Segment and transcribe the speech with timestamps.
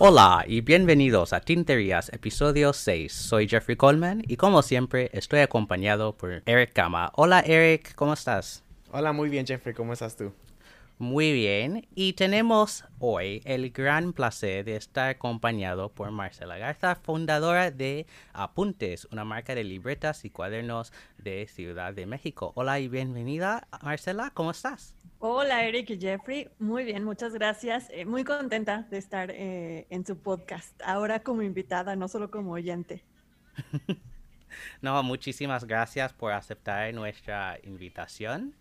[0.00, 3.12] Hola y bienvenidos a Tinterías, episodio 6.
[3.12, 7.10] Soy Jeffrey Coleman y como siempre estoy acompañado por Eric Gama.
[7.16, 8.62] Hola Eric, ¿cómo estás?
[8.92, 10.32] Hola, muy bien Jeffrey, ¿cómo estás tú?
[11.00, 17.70] Muy bien, y tenemos hoy el gran placer de estar acompañado por Marcela Garza, fundadora
[17.70, 22.50] de Apuntes, una marca de libretas y cuadernos de Ciudad de México.
[22.56, 24.96] Hola y bienvenida, Marcela, ¿cómo estás?
[25.20, 27.86] Hola Eric y Jeffrey, muy bien, muchas gracias.
[27.90, 32.50] Eh, muy contenta de estar eh, en su podcast, ahora como invitada, no solo como
[32.54, 33.04] oyente.
[34.82, 38.56] no, muchísimas gracias por aceptar nuestra invitación.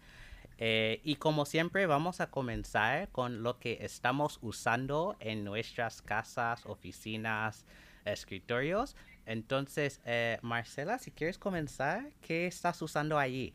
[0.60, 6.66] Eh, y como siempre vamos a comenzar con lo que estamos usando en nuestras casas,
[6.66, 7.66] oficinas,
[8.06, 8.96] escritorios.
[9.26, 13.54] Entonces, eh, Marcela, si quieres comenzar, ¿qué estás usando allí?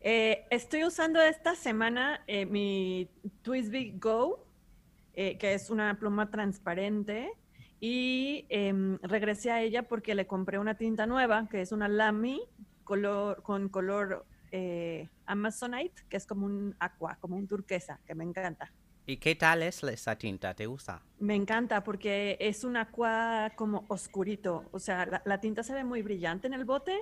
[0.00, 3.08] Eh, estoy usando esta semana mi
[3.42, 4.46] Twisby Go,
[5.14, 7.32] que es una pluma transparente.
[7.80, 12.40] Y em, regresé a ella porque le compré una tinta nueva, que es una Lamy
[12.84, 14.24] color, con color
[14.58, 18.72] eh, Amazonite, que es como un aqua, como un turquesa, que me encanta.
[19.04, 20.54] ¿Y qué tal es esa tinta?
[20.54, 21.02] ¿Te gusta?
[21.18, 24.64] Me encanta porque es un aqua como oscurito.
[24.72, 26.98] O sea, la, tinta se ve muy brillante en el bote,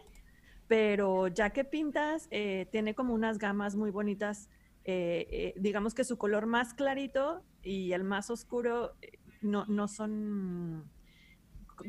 [0.67, 4.51] pero ya que pintas, eh, tiene como unas gamas muy bonitas.
[4.85, 8.97] Eh, digamos que su color más clarito y el más oscuro
[9.43, 10.91] no, no son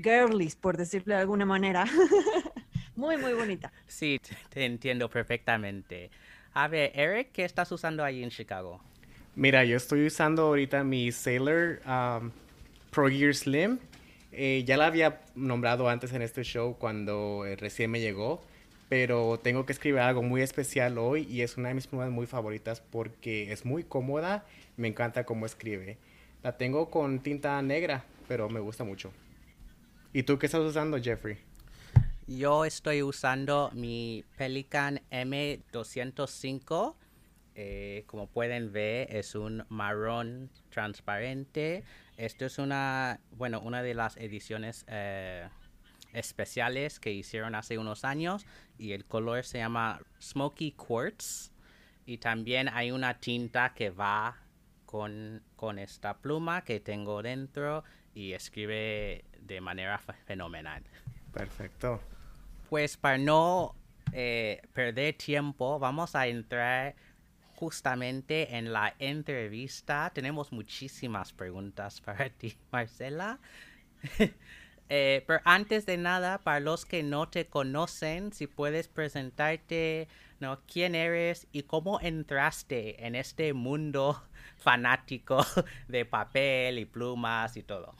[0.01, 1.85] girlies, por decirlo de alguna manera.
[2.95, 3.71] Muy, muy bonita.
[3.87, 6.09] Sí, te entiendo perfectamente.
[6.53, 8.79] A ver, Eric, ¿qué estás usando ahí en Chicago?
[9.35, 12.31] Mira, yo estoy usando ahorita mi Sailor um,
[12.91, 13.79] Pro Gear Slim.
[14.31, 18.41] Eh, ya la había nombrado antes en este show cuando eh, recién me llegó,
[18.89, 22.27] pero tengo que escribir algo muy especial hoy y es una de mis plumas muy
[22.27, 24.45] favoritas porque es muy cómoda,
[24.77, 25.97] me encanta cómo escribe.
[26.43, 29.11] La tengo con tinta negra, pero me gusta mucho.
[30.13, 31.37] ¿Y tú qué estás usando, Jeffrey?
[32.27, 36.95] Yo estoy usando mi Pelican M205.
[37.53, 41.83] Eh, como pueden ver, es un marrón transparente.
[42.17, 45.47] Esto es una, bueno, una de las ediciones eh,
[46.13, 48.47] especiales que hicieron hace unos años
[48.79, 51.51] y el color se llama Smoky Quartz.
[52.07, 54.39] Y también hay una tinta que va
[54.87, 57.83] con, con esta pluma que tengo dentro
[58.15, 60.83] y escribe de manera fenomenal.
[61.31, 62.01] Perfecto
[62.69, 63.75] pues para no
[64.13, 66.95] eh, perder tiempo, vamos a entrar
[67.55, 70.11] justamente en la entrevista.
[70.13, 73.39] Tenemos muchísimas preguntas para ti, Marcela.
[74.87, 80.07] Eh, pero antes de nada, para los que no te conocen, si puedes presentarte,
[80.39, 80.59] ¿no?
[80.71, 84.23] ¿Quién eres y cómo entraste en este mundo
[84.57, 85.43] fanático
[85.87, 87.95] de papel y plumas y todo?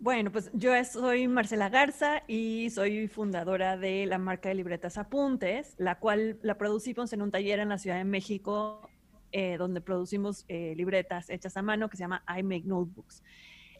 [0.00, 5.74] Bueno, pues yo soy Marcela Garza y soy fundadora de la marca de libretas Apuntes,
[5.76, 8.88] la cual la producimos en un taller en la Ciudad de México,
[9.32, 13.24] eh, donde producimos eh, libretas hechas a mano que se llama I Make Notebooks.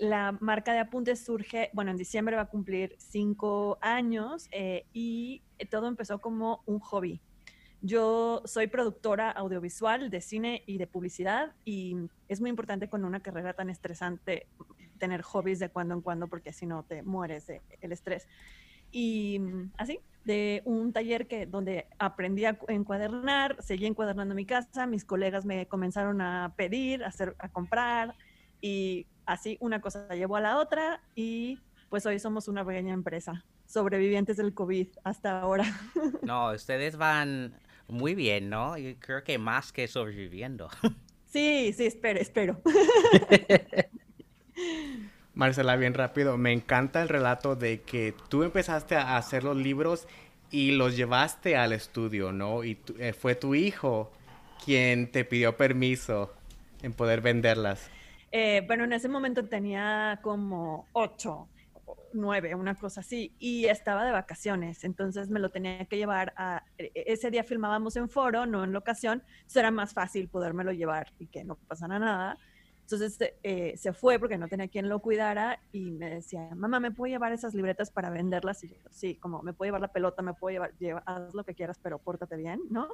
[0.00, 5.42] La marca de apuntes surge, bueno, en diciembre va a cumplir cinco años eh, y
[5.70, 7.20] todo empezó como un hobby.
[7.80, 11.96] Yo soy productora audiovisual de cine y de publicidad y
[12.26, 14.48] es muy importante con una carrera tan estresante
[14.98, 18.26] tener hobbies de cuando en cuando porque si no te mueres del el estrés.
[18.90, 24.86] Y mm, así, de un taller que, donde aprendí a encuadernar, seguí encuadernando mi casa,
[24.86, 28.14] mis colegas me comenzaron a pedir, a, hacer, a comprar
[28.60, 31.58] y así una cosa llevó a la otra y
[31.88, 35.64] pues hoy somos una pequeña empresa, sobrevivientes del COVID hasta ahora.
[36.22, 37.54] No, ustedes van
[37.86, 38.76] muy bien, ¿no?
[38.76, 40.68] Yo creo que más que sobreviviendo.
[41.24, 42.60] Sí, sí, espero, espero.
[45.34, 50.08] Marcela, bien rápido, me encanta el relato de que tú empezaste a hacer los libros
[50.50, 52.64] y los llevaste al estudio, ¿no?
[52.64, 54.10] Y eh, fue tu hijo
[54.64, 56.34] quien te pidió permiso
[56.82, 57.88] en poder venderlas.
[58.32, 61.48] Eh, bueno, en ese momento tenía como ocho,
[62.12, 66.64] nueve, una cosa así, y estaba de vacaciones, entonces me lo tenía que llevar a...
[66.76, 71.26] E, ese día filmábamos en foro, no en locación, será más fácil podérmelo llevar y
[71.26, 72.38] que no pasara nada.
[72.90, 76.90] Entonces eh, se fue porque no tenía quien lo cuidara y me decía, mamá, ¿me
[76.90, 78.64] puedo llevar esas libretas para venderlas?
[78.64, 81.54] Y yo, sí, como me puedo llevar la pelota, me puedo llevar, haz lo que
[81.54, 82.88] quieras, pero pórtate bien, ¿no?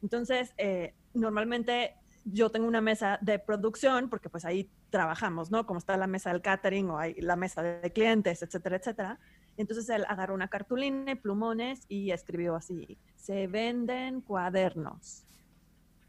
[0.00, 5.66] Entonces, eh, normalmente yo tengo una mesa de producción porque pues ahí trabajamos, ¿no?
[5.66, 9.18] Como está la mesa del catering o hay la mesa de clientes, etcétera, etcétera.
[9.56, 15.26] Entonces él agarró una cartulina y plumones y escribió así, se venden cuadernos.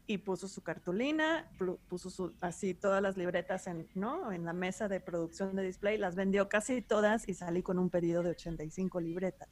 [0.06, 1.48] Y puso su cartulina,
[1.88, 4.32] puso así todas las libretas en, ¿no?
[4.32, 7.88] en la mesa de producción de display, las vendió casi todas y salí con un
[7.88, 9.48] pedido de 85 libretas.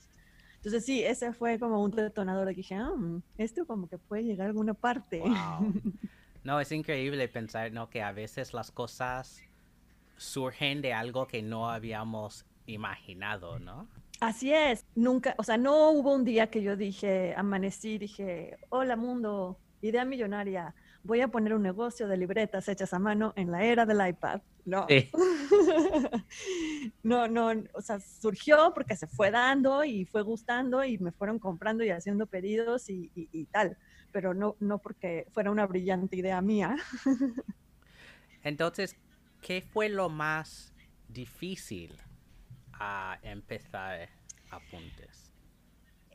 [0.56, 2.92] Entonces sí, ese fue como un detonador que dije, ah,
[3.38, 5.22] esto como que puede llegar a alguna parte.
[6.42, 7.90] No, es increíble pensar, ¿no?
[7.90, 9.42] Que a veces las cosas
[10.16, 13.88] surgen de algo que no habíamos imaginado, ¿no?
[14.20, 18.96] Así es, nunca, o sea, no hubo un día que yo dije, amanecí, dije, hola
[18.96, 23.64] mundo, idea millonaria, voy a poner un negocio de libretas hechas a mano en la
[23.64, 24.40] era del iPad.
[24.64, 24.86] No.
[27.02, 31.38] no, no, o sea, surgió porque se fue dando y fue gustando y me fueron
[31.38, 33.78] comprando y haciendo pedidos y, y tal,
[34.12, 36.76] pero no, no porque fuera una brillante idea mía.
[38.42, 38.96] Entonces,
[39.40, 40.72] ¿qué fue lo más
[41.08, 41.96] difícil
[42.72, 44.08] a empezar
[44.50, 45.29] apuntes?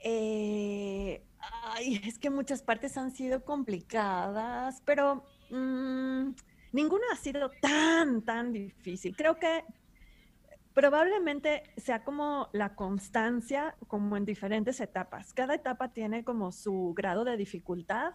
[0.08, 6.30] Eh, ay, es que muchas partes han sido complicadas, pero mm,
[6.74, 9.16] ninguna ha sido tan, tan difícil.
[9.16, 9.66] Creo que
[10.76, 15.34] probablemente sea como la constancia, como en diferentes etapas.
[15.34, 18.14] Cada etapa tiene como su grado de dificultad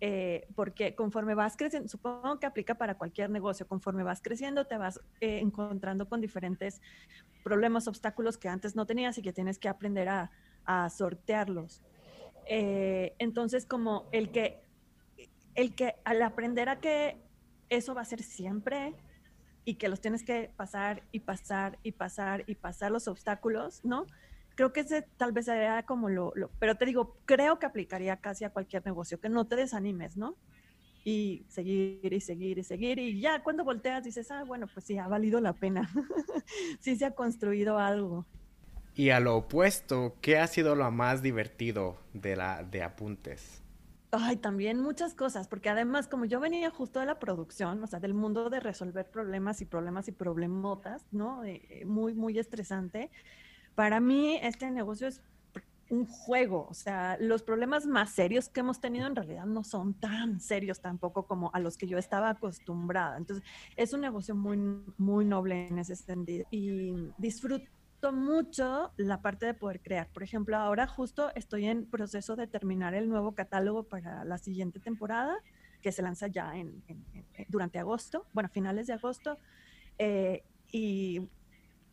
[0.00, 4.78] eh, porque conforme vas creciendo, supongo que aplica para cualquier negocio, conforme vas creciendo te
[4.78, 6.80] vas eh, encontrando con diferentes
[7.44, 10.32] problemas, obstáculos que antes no tenías y que tienes que aprender a,
[10.90, 11.82] sortearlos.
[12.46, 14.60] Eh, entonces, como el que,
[15.54, 17.16] el que al aprender a que
[17.68, 18.94] eso va a ser siempre
[19.64, 24.06] y que los tienes que pasar y pasar y pasar y pasar los obstáculos, ¿no?
[24.60, 28.44] creo que ese tal vez sería como lo, pero te digo, creo que aplicaría casi
[28.44, 30.36] a cualquier negocio, que no te desanimes, ¿no?
[31.02, 34.98] Y seguir y seguir y seguir y ya cuando volteas dices, ah, bueno, pues sí,
[34.98, 35.90] ha valido la pena,
[36.80, 38.26] sí se ha construido algo.
[38.94, 43.62] Y a lo opuesto, ¿qué ha sido lo más divertido de, la, de apuntes?
[44.12, 48.00] Ay, también muchas cosas, porque además como yo venía justo de la producción, o sea,
[48.00, 51.44] del mundo de resolver problemas y problemas y problemotas, ¿no?
[51.44, 53.10] Eh, muy, muy estresante
[53.80, 55.22] para mí este negocio es
[55.88, 59.94] un juego, o sea, los problemas más serios que hemos tenido en realidad no son
[59.94, 63.16] tan serios tampoco como a los que yo estaba acostumbrada.
[63.16, 63.42] Entonces,
[63.76, 64.58] es un negocio muy,
[64.98, 67.64] muy noble en ese sentido y disfruto
[68.12, 70.08] mucho la parte de poder crear.
[70.08, 74.80] Por ejemplo, ahora justo estoy en proceso de terminar el nuevo catálogo para la siguiente
[74.80, 75.36] temporada,
[75.82, 76.82] que se lanza ya en,
[77.48, 79.38] durante agosto, bueno, finales de agosto.
[79.98, 80.42] Eh,
[80.72, 81.28] y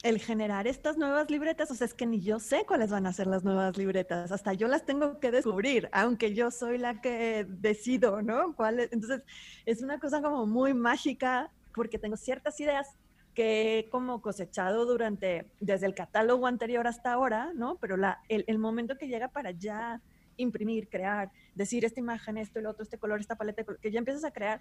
[0.04, 3.13] el generar estas nuevas libretas, o sea, es que ni yo sé cuáles van a
[3.13, 7.45] ser las nuevas libretas, hasta yo las tengo que descubrir, aunque yo soy la que
[7.50, 8.56] decido, ¿no?
[8.92, 9.24] Entonces,
[9.65, 12.95] es una cosa como muy mágica porque tengo ciertas ideas
[13.38, 17.75] que he como cosechado durante, desde el catálogo anterior hasta ahora, ¿no?
[17.75, 20.01] Pero la, el, el momento que llega para ya
[20.38, 24.24] imprimir, crear, decir esta imagen, esto, el otro, este color, esta paleta, que ya empiezas
[24.24, 24.60] a crear,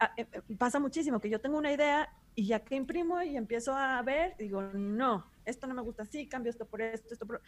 [0.00, 3.36] Ah, eh, eh, pasa muchísimo que yo tengo una idea y ya que imprimo y
[3.36, 7.26] empiezo a ver, digo, no, esto no me gusta así, cambio esto por esto, esto
[7.26, 7.40] por...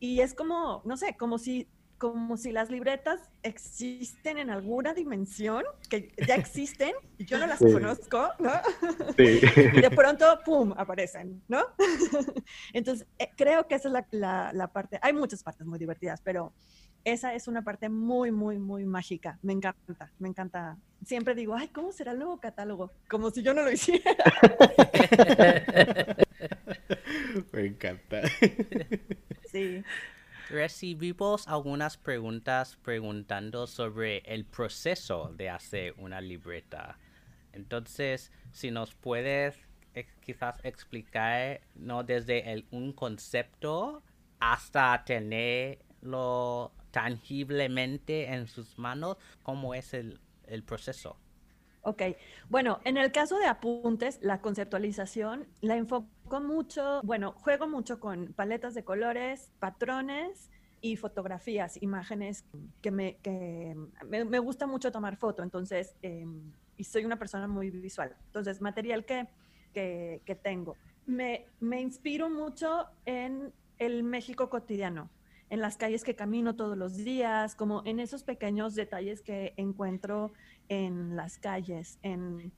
[0.00, 1.68] Y es como, no sé, como si,
[2.02, 7.60] como si las libretas existen en alguna dimensión, que ya existen y yo no las
[7.60, 8.50] conozco, ¿no?
[9.16, 9.40] Sí.
[9.72, 11.62] y de pronto, ¡pum!, aparecen, ¿no?
[12.72, 16.20] Entonces, eh, creo que esa es la, la, la parte, hay muchas partes muy divertidas,
[16.22, 16.52] pero
[17.04, 19.38] esa es una parte muy, muy, muy mágica.
[19.40, 20.76] Me encanta, me encanta.
[21.06, 22.90] Siempre digo, ay, ¿cómo será el nuevo catálogo?
[23.08, 24.12] Como si yo no lo hiciera.
[27.52, 28.22] me encanta.
[29.52, 29.84] Sí.
[30.52, 36.98] Recibimos algunas preguntas preguntando sobre el proceso de hacer una libreta.
[37.54, 39.56] Entonces, si nos puedes
[40.20, 42.04] quizás explicar, ¿no?
[42.04, 44.02] Desde el, un concepto
[44.40, 50.20] hasta tenerlo tangiblemente en sus manos, ¿cómo es el,
[50.66, 51.16] proceso?
[51.80, 52.02] Ok,
[52.50, 55.78] bueno, en el caso de apuntes, la conceptualización la
[56.40, 62.44] mucho, bueno, juego mucho con paletas de colores, patrones y fotografías, imágenes
[62.80, 63.76] que me, que
[64.08, 69.04] me, gusta mucho tomar foto, entonces, em, y soy una persona muy visual, entonces, material
[69.04, 69.28] que,
[69.72, 70.76] que, que tengo.
[71.06, 75.10] Me, me inspiro mucho en el México cotidiano,
[75.50, 80.32] en las calles que camino todos los días, como en esos pequeños detalles que encuentro
[80.68, 82.52] en las calles, en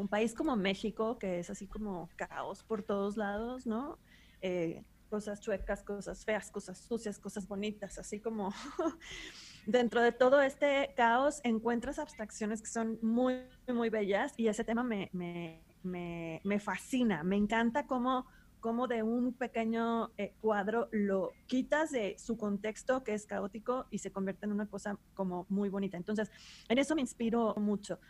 [0.00, 3.98] un país como México, que es así como caos por todos lados, ¿no?
[4.40, 8.52] Eh, cosas chuecas, cosas feas, cosas sucias, cosas bonitas, así como
[9.66, 14.82] dentro de todo este caos encuentras abstracciones que son muy, muy bellas y ese tema
[14.82, 18.26] me, me, me, me fascina, me encanta cómo
[18.60, 23.98] cómo de un pequeño eh, cuadro lo quitas de su contexto que es caótico y
[23.98, 25.96] se convierte en una cosa como muy bonita.
[25.96, 26.30] Entonces,
[26.68, 28.00] en eso me inspiro mucho.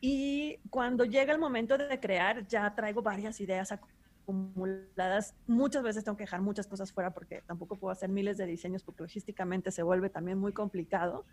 [0.00, 5.34] Y cuando llega el momento de crear, ya traigo varias ideas acumuladas.
[5.46, 8.82] Muchas veces tengo que dejar muchas cosas fuera porque tampoco puedo hacer miles de diseños
[8.82, 11.26] porque logísticamente se vuelve también muy complicado.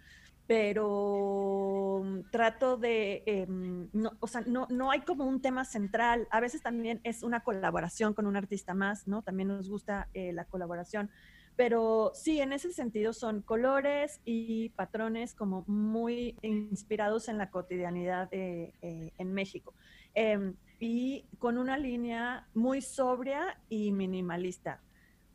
[0.48, 6.28] Pero mm, trato de, em, no, o sea, no, no hay como un tema central.
[6.30, 9.22] A veces también es una colaboración con un artista más, ¿no?
[9.22, 11.10] También nos gusta eh, la colaboración
[11.58, 18.30] pero sí, en ese sentido son colores y patrones como muy inspirados en la cotidianidad
[18.30, 19.74] de, eh, en México.
[20.14, 24.84] Em, y con una línea muy sobria y minimalista.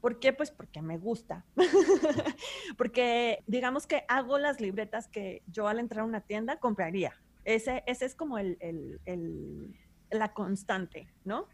[0.00, 0.33] ¿Por qué?
[0.33, 1.45] Pues porque me gusta.
[2.79, 7.21] porque digamos que hago las libretas que yo al entrar a una tienda compraría.
[7.45, 8.61] Ese, ese es como el,
[10.09, 11.49] la constante, ¿no?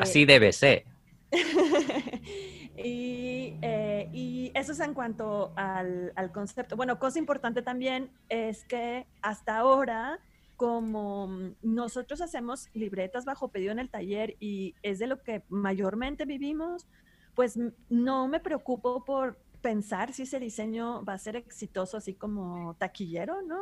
[0.00, 0.91] Así debe ser.
[2.76, 6.76] y, eh, y, eso es en cuanto al, al, concepto.
[6.76, 10.20] Bueno, cosa importante también es que hasta ahora,
[10.56, 16.26] como nosotros hacemos libretas bajo pedido en el taller y es de lo que mayormente
[16.26, 16.86] vivimos,
[17.34, 17.58] pues
[17.88, 23.40] no me preocupo por pensar si ese diseño va a ser exitoso así como taquillero,
[23.42, 23.60] ¿no?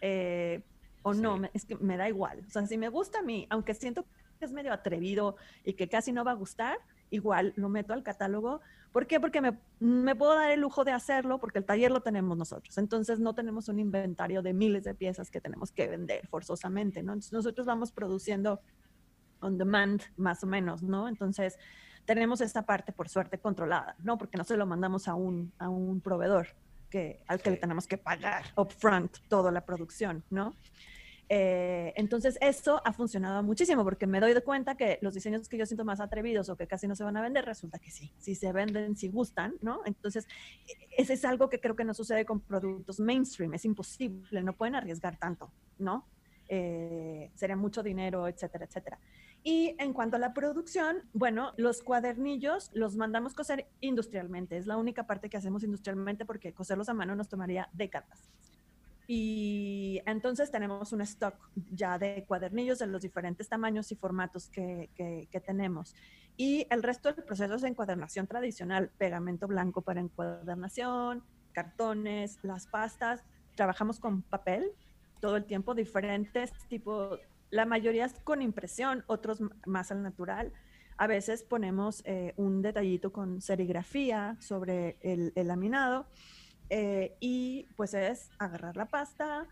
[0.00, 0.62] Eh,
[1.02, 2.44] o no, es que me da igual.
[2.46, 4.04] O sea, si me gusta a mí, aunque siento
[4.38, 6.78] que es medio atrevido y que casi no va a gustar,
[7.10, 8.60] igual lo meto al catálogo.
[8.92, 9.20] ¿Por qué?
[9.20, 12.76] Porque me, me, puedo dar el lujo de hacerlo porque el taller lo tenemos nosotros.
[12.78, 17.12] Entonces no tenemos un inventario de miles de piezas que tenemos que vender forzosamente, ¿no?
[17.12, 18.60] Entonces nosotros vamos produciendo
[19.40, 21.08] on demand más o menos, ¿no?
[21.08, 21.58] Entonces
[22.04, 24.18] tenemos esta parte por suerte controlada, ¿no?
[24.18, 26.48] Porque no se lo mandamos a un, a un proveedor
[26.90, 30.54] que, al que le tenemos que pagar upfront toda la producción, ¿no?
[31.32, 35.64] Eh, entonces, eso ha funcionado muchísimo porque me doy cuenta que los diseños que yo
[35.64, 38.34] siento más atrevidos o que casi no se van a vender, resulta que sí, si
[38.34, 39.82] se venden, si gustan, ¿no?
[39.86, 40.26] Entonces,
[40.66, 44.56] e-, ese es algo que creo que no sucede con productos mainstream, es imposible, no
[44.56, 46.04] pueden arriesgar tanto, ¿no?
[46.48, 48.98] Eh, sería mucho dinero, etcétera, etcétera.
[49.44, 54.76] Y en cuanto a la producción, bueno, los cuadernillos los mandamos coser industrialmente, es la
[54.76, 58.28] única parte que hacemos industrialmente porque coserlos a mano nos tomaría décadas.
[59.12, 61.34] Y entonces tenemos un stock
[61.72, 64.88] ya de cuadernillos de los diferentes tamaños y formatos que,
[65.44, 65.96] tenemos.
[66.36, 73.24] Y el resto del proceso es encuadernación tradicional, pegamento blanco para encuadernación, cartones, las pastas.
[73.56, 74.70] Trabajamos con papel
[75.18, 77.18] todo el tiempo, diferentes tipos,
[77.50, 80.52] la mayoría es con impresión, otros más al natural.
[80.98, 86.06] A veces ponemos eh, un detallito con serigrafía sobre el laminado
[86.72, 89.48] eh, y pues es agarrar la pasta,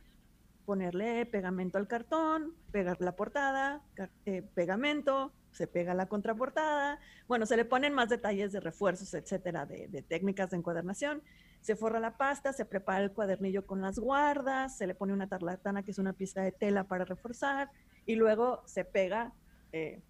[0.65, 3.83] ponerle pegamento al cartón, pegar la portada,
[4.25, 7.01] eh, pegamento, se pega la contraportada.
[7.27, 11.21] Bueno, se le ponen más detalles de refuerzos, etcétera, de, técnicas de encuadernación.
[11.61, 15.27] Se forra la pasta, se prepara el cuadernillo con las guardas, se le pone una
[15.27, 17.69] tarlatana, que es una pieza de tela para reforzar,
[18.07, 19.33] y luego se pega
[19.73, 20.01] eh,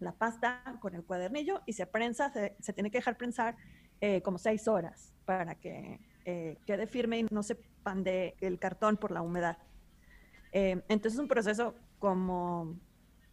[0.00, 3.54] la pasta con el cuadernillo y se prensa, se tiene que dejar prensar
[4.24, 9.10] como seis horas para que eh, quede firme y no se pande el cartón por
[9.10, 9.58] la humedad.
[10.52, 12.78] Eh, entonces es un proceso como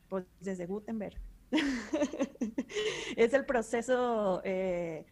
[0.10, 1.20] pues, desde Gutenberg.
[3.16, 5.06] es el proceso eh,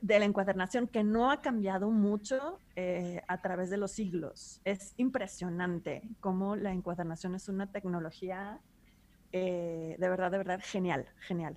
[0.00, 2.58] de la encuadernación que no ha cambiado mucho
[3.28, 4.62] a través de los siglos.
[4.64, 8.60] Es impresionante cómo la encuadernación es una tecnología
[9.30, 11.56] de verdad, de verdad genial, genial.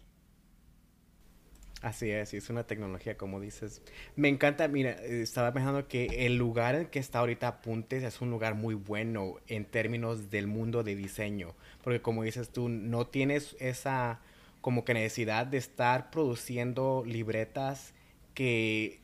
[1.83, 3.81] Así es, es una tecnología, como dices.
[4.15, 8.29] Me encanta, mira, estaba pensando que el lugar en que está ahorita Apuntes es un
[8.29, 13.57] lugar muy bueno en términos del mundo de diseño, porque como dices tú, no tienes
[13.59, 14.21] esa
[14.61, 17.93] como que necesidad de estar produciendo libretas
[18.33, 19.01] que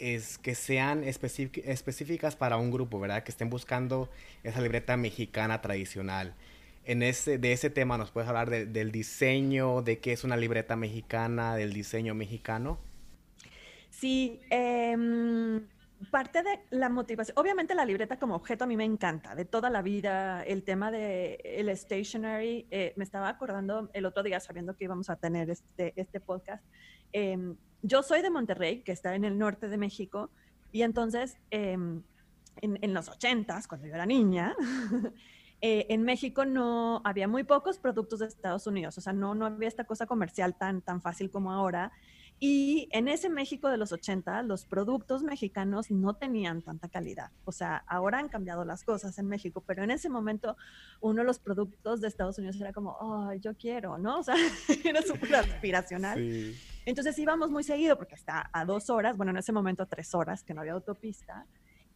[0.00, 3.22] es que sean específicas para un grupo, ¿verdad?
[3.22, 4.10] Que estén buscando
[4.42, 6.34] esa libreta mexicana tradicional
[6.90, 10.74] en ese, de ese tema nos puedes hablar del diseño, de qué es una libreta
[10.74, 12.78] mexicana, del diseño mexicano.
[13.90, 15.68] Sí, em,
[16.10, 19.70] parte de la motivación, obviamente la libreta como objeto a mí me encanta, de toda
[19.70, 24.74] la vida, el tema de el stationery, eh, me estaba acordando el otro día sabiendo
[24.76, 26.64] que íbamos a tener este, este podcast.
[27.12, 30.28] Em, yo soy de Monterrey, que está en el norte de México,
[30.72, 32.02] y entonces em,
[32.60, 34.56] en, en, los ochentas, cuando yo era niña,
[35.62, 39.44] Eh, en México no había muy pocos productos de Estados Unidos, o sea, no, no
[39.44, 41.92] había esta cosa comercial tan, tan fácil como ahora.
[42.42, 47.30] Y en ese México de los 80, los productos mexicanos no tenían tanta calidad.
[47.44, 50.56] O sea, ahora han cambiado las cosas en México, pero en ese momento
[51.02, 54.20] uno de los productos de Estados Unidos era como, oh, yo quiero, ¿no?
[54.20, 54.36] O sea,
[54.84, 56.18] era súper aspiracional.
[56.86, 60.14] Entonces íbamos muy seguido, porque está a dos horas, bueno, en ese momento a tres
[60.14, 61.46] horas, que no había autopista,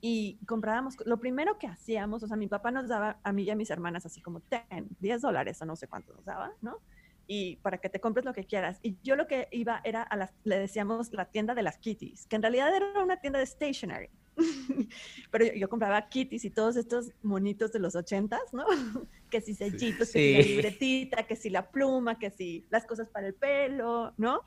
[0.07, 3.51] y comprábamos, lo primero que hacíamos, o sea, mi papá nos daba a mí y
[3.51, 6.83] a mis hermanas así como 10, 10 dólares o no sé cuánto nos daba, ¿no?
[7.27, 8.79] y para que te compres lo que quieras.
[8.83, 12.27] Y yo lo que iba era a las, le decíamos la tienda de las kitties,
[12.27, 14.11] que en realidad era una tienda de stationery.
[15.31, 18.67] Pero yo, compraba kitties y todos estos monitos de los ochentas, ¿no?
[19.31, 23.09] que si sellitos, que si la libretita, que si la pluma, que si las cosas
[23.09, 24.43] para el pelo, ¿no?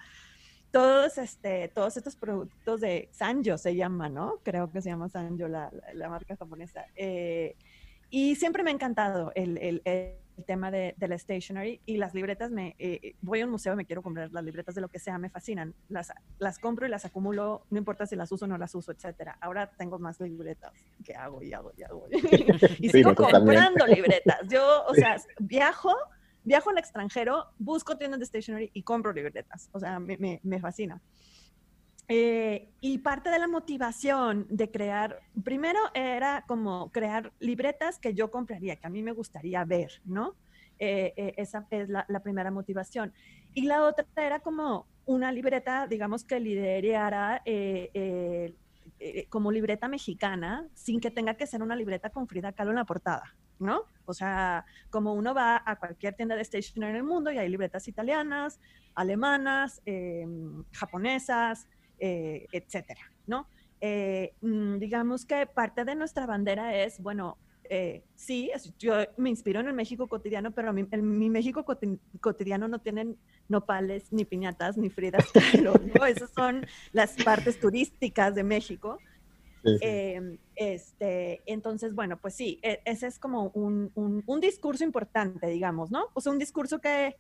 [0.72, 4.40] Todos, este, todos estos productos de Sanjo se llama, ¿no?
[4.44, 6.86] Creo que se llama Sanjo la, la, marca japonesa.
[6.96, 7.56] Eh,
[8.10, 12.14] y siempre me ha encantado el, el, el tema de, de, la stationery y las
[12.14, 14.88] libretas, me, eh, voy a un museo y me quiero comprar las libretas de lo
[14.88, 15.74] que sea, me fascinan.
[15.90, 18.92] Las, las compro y las acumulo, no importa si las uso o no las uso,
[18.92, 19.38] etcétera.
[19.42, 20.72] Ahora tengo más libretas
[21.04, 22.08] que hago y hago y hago.
[22.80, 24.38] y sigo comprando libretas.
[24.48, 25.94] Yo, o sea, viajo,
[26.48, 29.70] viajo al extranjero, busco tiendas de stationery y compro libretas.
[29.74, 31.02] O sea, me, me, me fascina.
[32.10, 38.32] Eh, y parte de la motivación de crear, primero era como crear libretas que yo
[38.32, 40.36] compraría, que a mí me gustaría ver, ¿no?
[40.80, 43.12] Eh, eh, esa es la, primera motivación.
[43.54, 47.44] Y la otra era como una libreta, digamos, que liderara
[49.30, 52.86] como libreta mexicana, sin que tenga que ser una libreta con Frida Kahlo en la
[52.86, 53.84] portada, ¿no?
[54.06, 57.50] O sea, como uno va a cualquier tienda de stationery en el mundo y hay
[57.50, 58.60] libretas italianas,
[58.96, 59.82] alemanas,
[60.72, 61.68] japonesas,
[62.00, 63.48] eh, etcétera, ¿no?
[63.82, 67.38] Eh, mm, digamos que parte de nuestra bandera es, bueno,
[67.70, 68.50] eh, sí,
[68.80, 71.66] yo me inspiro en el México cotidiano, pero mi, en mi México
[72.22, 73.18] cotidiano no tienen
[73.50, 75.26] nopales, ni piñatas, ni fridas,
[75.64, 76.06] ¿no?
[76.06, 79.00] Esas son las partes turísticas de México.
[79.64, 85.92] Em, este, entonces, bueno, pues sí, e, ese es como un, un, discurso importante, digamos,
[85.92, 86.06] ¿no?
[86.14, 87.16] O sea, un discurso que,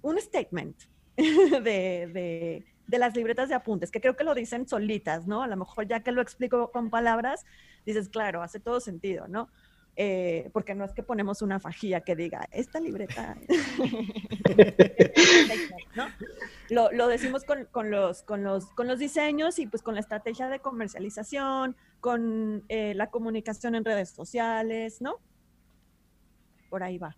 [0.00, 0.76] un statement
[1.16, 5.42] de, de, de las libretas de apuntes, que creo que lo dicen solitas, ¿no?
[5.42, 7.44] A lo mejor ya que lo explico con palabras,
[7.84, 9.48] dices, claro, hace todo sentido, ¿no?
[9.94, 13.36] Eh, porque no es que ponemos una fajilla que diga, esta libreta,
[15.94, 16.06] ¿no?
[16.70, 20.00] Lo, lo decimos con, con, los, con, los, con los diseños y pues con la
[20.00, 25.20] estrategia de comercialización, con eh, la comunicación en redes sociales, ¿no?
[26.70, 27.16] Por ahí va.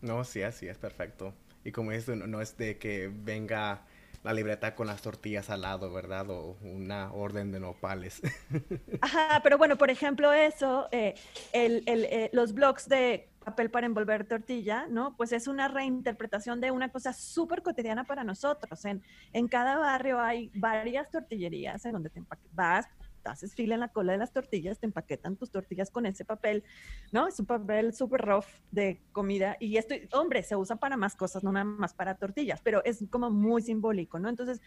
[0.00, 1.34] No, sí, así es perfecto.
[1.64, 3.86] Y como es, no es de que venga
[4.22, 6.30] la libreta con las tortillas al lado, ¿verdad?
[6.30, 8.22] O una orden de nopales.
[9.00, 11.14] Ajá, pero bueno, por ejemplo, eso, eh,
[11.52, 15.16] el, eh, los blogs de papel para envolver tortilla, ¿no?
[15.16, 18.84] Pues es una reinterpretación de una cosa súper cotidiana para nosotros.
[18.84, 22.86] En, en cada barrio hay varias tortillerías en donde te vas,
[23.24, 26.64] haces fila en la cola de las tortillas, te empaquetan tus tortillas con ese papel,
[27.10, 27.28] ¿no?
[27.28, 31.44] Es un papel súper rough de comida y esto, hombre, se usa para más cosas,
[31.44, 34.28] no nada más para tortillas, pero es como muy simbólico, ¿no?
[34.28, 34.60] Entonces,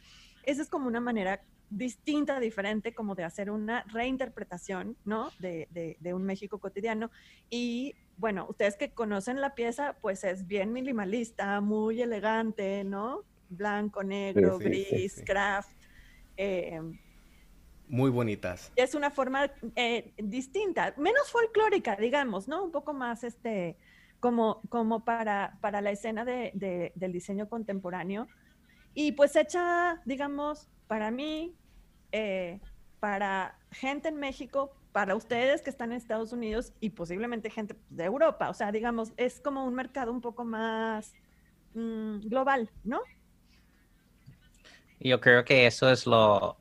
[0.43, 5.31] esa es como una manera distinta, diferente, como de hacer una reinterpretación, ¿no?
[5.39, 5.67] De,
[5.99, 7.11] de, un México cotidiano.
[7.49, 13.23] Y bueno, ustedes que conocen la pieza, pues es bien minimalista, muy elegante, ¿no?
[13.49, 15.75] Blanco, negro, gris, craft.
[16.37, 16.79] Eh,
[17.87, 18.71] muy bonitas.
[18.75, 22.63] Es una forma eh, distinta, menos folclórica, digamos, ¿no?
[22.63, 23.77] Un poco más este,
[24.19, 28.27] como, como para, para la escena de, del diseño contemporáneo.
[28.93, 31.55] Y pues hecha, digamos, para mí,
[32.11, 32.59] eh,
[32.99, 38.05] para gente en México, para ustedes que están en Estados Unidos y posiblemente gente de
[38.05, 38.49] Europa.
[38.49, 41.13] O sea, digamos, es como un mercado un poco más
[41.73, 43.01] mm, global, ¿no?
[44.99, 46.57] Yo creo que eso es lo,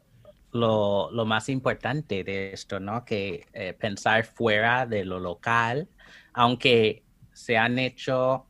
[0.54, 3.04] lo, lo, más importante de esto, ¿no?
[3.04, 5.88] Que eh, pensar fuera de lo local,
[6.32, 8.46] aunque se han hecho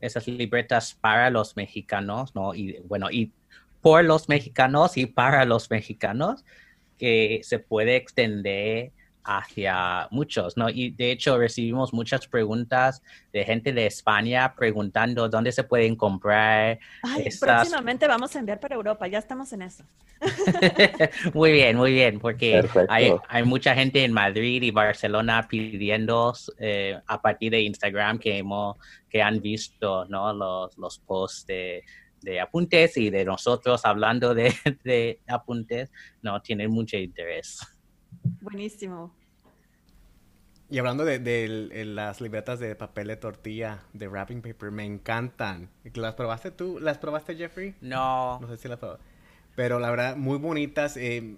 [0.00, 2.54] esas libretas para los mexicanos, ¿no?
[2.54, 3.32] Y bueno, y
[3.82, 6.44] por los mexicanos y para los mexicanos,
[6.96, 8.92] que se puede extender
[9.28, 10.70] hacia muchos, ¿no?
[10.70, 16.78] Y de hecho recibimos muchas preguntas de gente de España preguntando dónde se pueden comprar.
[17.02, 19.84] Ay, Próximamente vamos a enviar para Europa, ya estamos en eso.
[21.34, 26.98] muy bien, muy bien, porque hay, hay, mucha gente en Madrid y Barcelona pidiendo eh,
[27.06, 28.78] a partir de Instagram que, hemos,
[29.10, 30.32] que han visto, ¿no?
[30.32, 31.84] Los, los posts de,
[32.22, 37.60] de apuntes y de nosotros hablando de, de apuntes, no, tienen mucho interés.
[38.40, 39.17] Buenísimo.
[40.70, 45.70] Y hablando de, las libretas de papel de tortilla, de wrapping paper, me encantan.
[45.94, 46.78] ¿Las probaste tú?
[46.78, 47.74] ¿Las probaste, Jeffrey?
[47.80, 48.38] No.
[48.40, 49.04] No sé si las probaste.
[49.56, 50.96] Pero la verdad, muy bonitas.
[50.98, 51.36] Eh,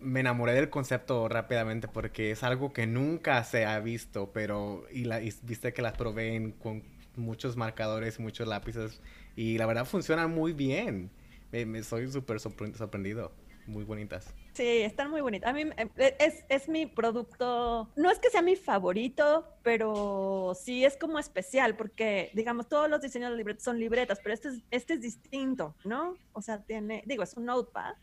[0.00, 5.04] me enamoré del concepto rápidamente porque es algo que nunca se ha visto, pero y,
[5.04, 6.82] la, y viste que las proveen con
[7.16, 9.00] muchos marcadores, muchos lápices
[9.36, 11.10] y la verdad funcionan muy bien.
[11.52, 13.32] Me, soy súper sorprendido.
[13.66, 14.34] Muy bonitas.
[14.52, 15.50] Sí, están muy bonitas.
[15.50, 20.84] A mí eh, es, es, mi producto, no es que sea mi favorito, pero sí
[20.84, 24.62] es como especial, porque digamos, todos los diseños de libretas son libretas, pero este es,
[24.70, 26.16] este es distinto, ¿no?
[26.32, 27.94] O sea, tiene, digo, es un notepad,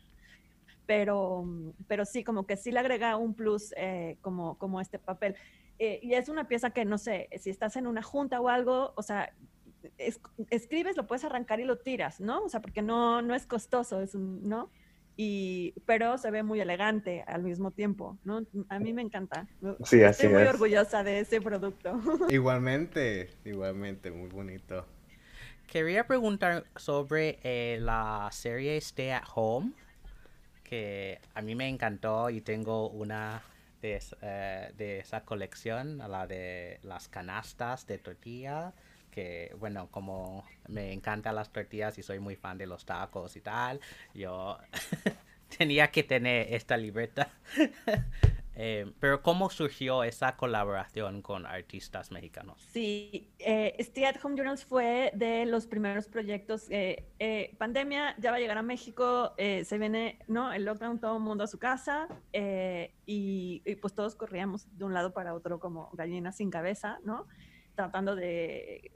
[0.86, 1.44] pero,
[1.86, 5.36] pero sí, como que sí le agrega un plus eh, como, como este papel.
[5.78, 8.94] Eh, y es una pieza que, no sé, si estás en una junta o algo,
[8.96, 9.32] o sea,
[10.50, 12.42] escribes, lo puedes arrancar y lo tiras, ¿no?
[12.42, 14.70] O sea, porque no, no es costoso, es un, ¿no?
[15.20, 18.46] Y, pero se ve muy elegante al mismo tiempo, ¿no?
[18.68, 19.48] A mí me encanta.
[19.82, 22.00] Sí, así Estoy muy orgullosa de ese producto.
[22.30, 24.86] Igualmente, igualmente, muy bonito.
[25.66, 29.72] Quería preguntar sobre eh, la serie Stay at Home
[30.62, 33.42] que a mí me encantó y tengo una
[33.82, 38.72] de, eh, de esa colección, la de las canastas de tortilla,
[39.10, 43.40] que bueno, como me encantan las tortillas y soy muy fan de los tacos y
[43.40, 43.80] tal,
[44.14, 44.58] yo
[45.58, 47.30] tenía que tener esta libreta
[48.60, 52.60] Eh, pero ¿cómo surgió esa colaboración con artistas mexicanos?
[52.72, 56.68] Sí, eh, Stay at Home Journals fue de los primeros proyectos.
[56.68, 60.52] Eh, eh, pandemia ya va a llegar a México, se viene, ¿no?
[60.52, 62.08] El lockdown, todo el mundo a su casa
[63.06, 67.28] y, y, pues todos corríamos de un lado para otro como gallinas sin cabeza, ¿no?
[67.78, 68.90] Tratando de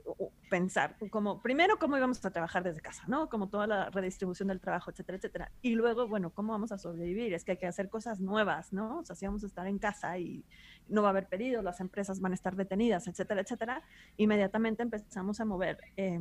[0.49, 3.29] pensar como, primero, cómo íbamos a trabajar desde casa, ¿no?
[3.29, 5.51] Como toda la redistribución del trabajo, etcétera, etcétera.
[5.61, 7.33] Y luego, bueno, ¿cómo vamos a sobrevivir?
[7.33, 8.99] Es que hay que hacer cosas nuevas, ¿no?
[8.99, 10.43] O sea, si vamos a estar en casa y
[10.89, 13.83] no va a haber pedidos, las empresas van a estar detenidas, etcétera, etcétera.
[14.17, 16.19] Inmediatamente empezamos a mover eh,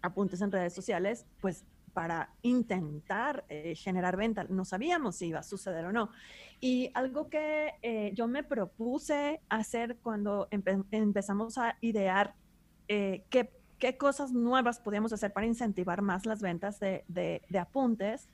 [0.00, 4.44] apuntes en redes sociales, pues para intentar eh, generar venta.
[4.44, 6.10] No sabíamos si iba a suceder o no.
[6.60, 12.34] Y algo que eh, yo me propuse hacer cuando empezamos a idear
[12.88, 13.50] eh, qué,
[13.98, 18.28] cosas nuevas podíamos hacer para incentivar más las ventas de, de, de apuntes,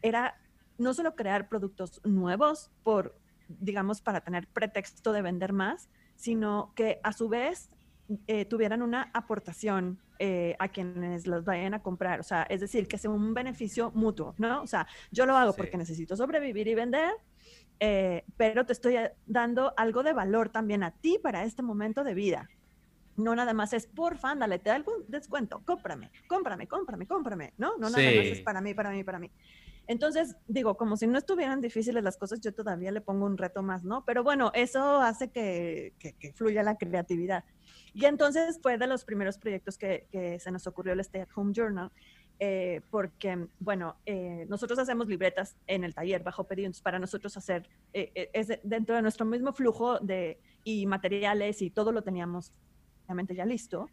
[0.00, 0.36] era
[0.78, 7.00] no solo crear productos nuevos por, digamos, para tener pretexto de vender más, sino que
[7.02, 7.70] a su vez
[8.26, 12.20] eh, tuvieran una aportación eh, a quienes los vayan a comprar.
[12.20, 14.62] O sea, es decir, que sea un beneficio mutuo, ¿no?
[14.62, 17.10] O sea, yo lo hago porque necesito sobrevivir y vender,
[17.80, 22.14] eh, pero te estoy dando algo de valor también a ti para este momento de
[22.14, 22.48] vida.
[23.16, 27.54] No nada más es, por fan, dale, te da algún descuento, cómprame, cómprame, cómprame, cómprame,
[27.58, 27.76] ¿no?
[27.78, 29.28] No nada más es para mí, para mí, para mí.
[29.88, 33.64] Entonces, digo, como si no estuvieran difíciles las cosas, yo todavía le pongo un reto
[33.64, 34.04] más, ¿no?
[34.04, 37.42] Pero bueno, eso hace que, que fluya la creatividad.
[37.94, 41.52] Y entonces fue de los primeros proyectos que, se nos ocurrió el Stay at Home
[41.52, 41.90] Journal,
[42.38, 47.36] eh, porque, bueno, eh, nosotros hacemos libretas en el taller bajo pedido, entonces para nosotros
[47.36, 52.52] hacer, eh, es dentro de nuestro mismo flujo de, y materiales y todo lo teníamos
[53.04, 53.88] obviamente ya listo.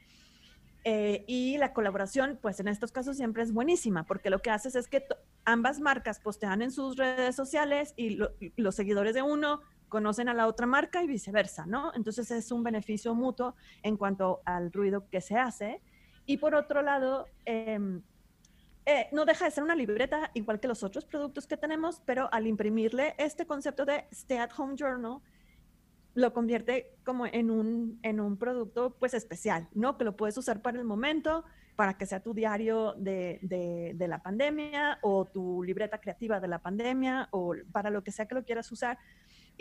[0.86, 4.88] y la colaboración, pues en estos casos siempre es buenísima, porque lo que haces es
[4.88, 5.06] que
[5.44, 8.18] ambas marcas postean en sus redes sociales y
[8.56, 11.92] los seguidores de uno conocen a la otra marca y viceversa, ¿no?
[11.96, 15.82] Entonces es un beneficio mutuo en cuanto al ruido que se hace.
[16.26, 18.02] Y por otro lado, em,
[18.86, 22.30] eh, no deja de ser una libreta igual que los otros productos que tenemos, pero
[22.32, 25.20] al imprimirle este concepto de Stay at Home Journal,
[26.16, 29.98] lo convierte como en un, en un producto pues especial, ¿no?
[29.98, 34.08] Que lo puedes usar para el momento, para que sea tu diario de, de, de,
[34.08, 38.36] la pandemia o tu libreta creativa de la pandemia o para lo que sea que
[38.36, 38.98] lo quieras usar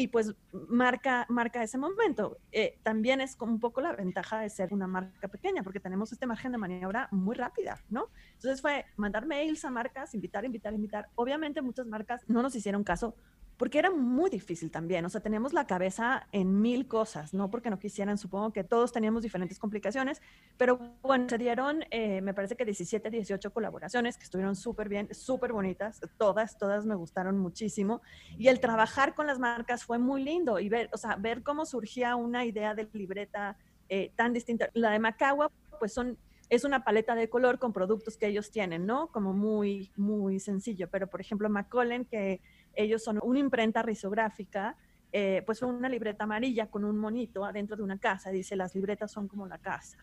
[0.01, 2.39] y pues marca, marca ese momento.
[2.53, 6.13] Eh, también es como un poco la ventaja de ser una marca pequeña, porque tenemos
[6.13, 8.09] este margen de maniobra muy rápida, ¿no?
[8.35, 11.09] Entonces fue mandar mails a marcas, invitar, invitar, invitar.
[11.17, 13.17] Obviamente muchas marcas no nos hicieron caso
[13.59, 17.71] porque era muy difícil también, o sea, teníamos la cabeza en mil cosas, no porque
[17.71, 20.23] no quisieran, supongo que todos teníamos diferentes complicaciones,
[20.57, 25.13] pero bueno, se dieron, eh, me parece que 17, 18 colaboraciones que estuvieron súper bien,
[25.13, 28.01] súper bonitas, todas, todas me gustaron muchísimo,
[28.39, 31.67] y el trabajar con las marcas fue muy lindo, y ver, o sea, ver cómo
[31.67, 33.57] surgía una idea de libreta
[33.89, 34.71] eh, tan distinta.
[34.75, 36.17] La de Macagua, pues son
[36.51, 39.09] es una paleta de color con productos que ellos tienen, ¿no?
[39.09, 40.89] Como muy, muy sencillo.
[40.91, 42.41] Pero, por ejemplo, Macollen, que
[42.79, 44.77] ellos son una imprenta risográfica,
[45.11, 48.31] eh, pues una libreta amarilla con un monito adentro de una casa.
[48.31, 49.99] Dice, las libretas son como la casa.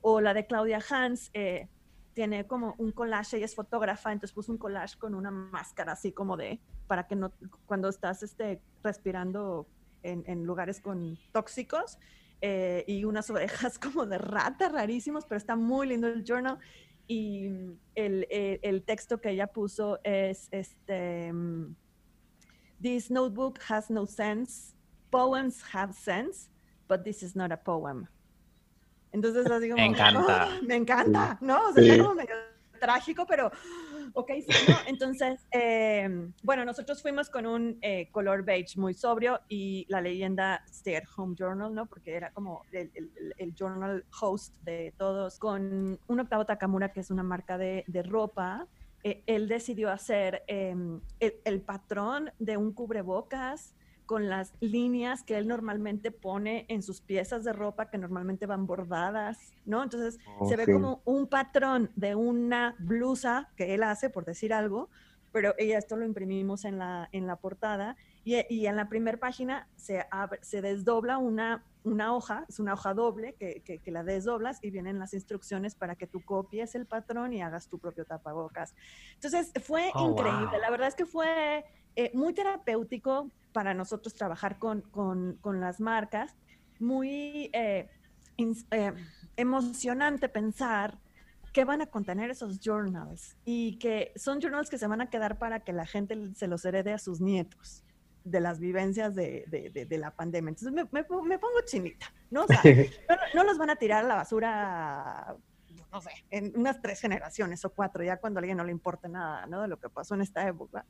[0.00, 1.68] O la de Claudia Hans, eh,
[2.14, 6.12] tiene como un collage, ella es fotógrafa, entonces puso un collage con una máscara así
[6.12, 7.32] como de, para que no,
[7.66, 9.66] cuando estás este, respirando
[10.02, 11.98] en, en lugares con tóxicos,
[12.42, 16.58] eh, y unas orejas como de rata rarísimos, pero está muy lindo el journal.
[17.08, 17.46] y
[17.96, 21.32] el, el, texto que ella puso es este,
[22.80, 24.74] This notebook has no sense,
[25.10, 26.48] poems have sense,
[26.88, 28.06] but this is not a poem.
[29.12, 30.48] Entonces así como, me encanta.
[30.60, 31.68] Oh, me encanta, ¿no?
[31.68, 31.98] O sea, sí.
[32.00, 32.34] como medio
[32.80, 33.50] trágico, pero
[34.14, 34.76] ok, sí, ¿no?
[34.86, 36.08] Entonces, eh,
[36.42, 41.04] bueno, nosotros fuimos con un eh, color beige muy sobrio y la leyenda Stay at
[41.16, 41.86] Home Journal, ¿no?
[41.86, 47.00] Porque era como el, el, el journal host de todos, con un Octavo Takamura, que
[47.00, 48.66] es una marca de, de ropa.
[49.02, 53.74] Eh, él decidió hacer em, el, el patrón de un cubrebocas
[54.10, 58.66] con las líneas que él normalmente pone en sus piezas de ropa que normalmente van
[58.66, 59.84] bordadas, ¿no?
[59.84, 64.90] Entonces se ve como un patrón de una blusa que él hace, por decir algo,
[65.30, 69.18] pero ella esto lo imprimimos en la, en la portada y, y en la primera
[69.18, 73.90] página se, abre, se desdobla una, una hoja, es una hoja doble que, que, que,
[73.90, 77.78] la desdoblas y vienen las instrucciones para que tú copies el patrón y hagas tu
[77.78, 78.74] propio tapabocas.
[79.14, 80.60] Entonces fue oh, increíble, wow.
[80.60, 81.64] la verdad es que fue
[81.96, 86.36] eh, muy terapéutico para nosotros trabajar con, con, con las marcas,
[86.78, 87.88] muy eh,
[88.38, 88.92] eh,
[89.36, 90.98] emocionante pensar
[91.52, 95.38] qué van a contener esos journals y que son journals que se van a quedar
[95.38, 97.82] para que la gente se los herede a sus nietos
[98.30, 100.50] de las vivencias de, de, de, de la pandemia.
[100.50, 102.44] Entonces me, me, me, pongo chinita, ¿no?
[102.44, 102.62] O sea,
[103.08, 105.36] no, no los van a tirar a la basura
[105.92, 109.08] no sé, en unas tres generaciones o cuatro, ya cuando a alguien no le importe
[109.08, 109.62] nada, ¿no?
[109.62, 110.84] De lo que pasó en esta época.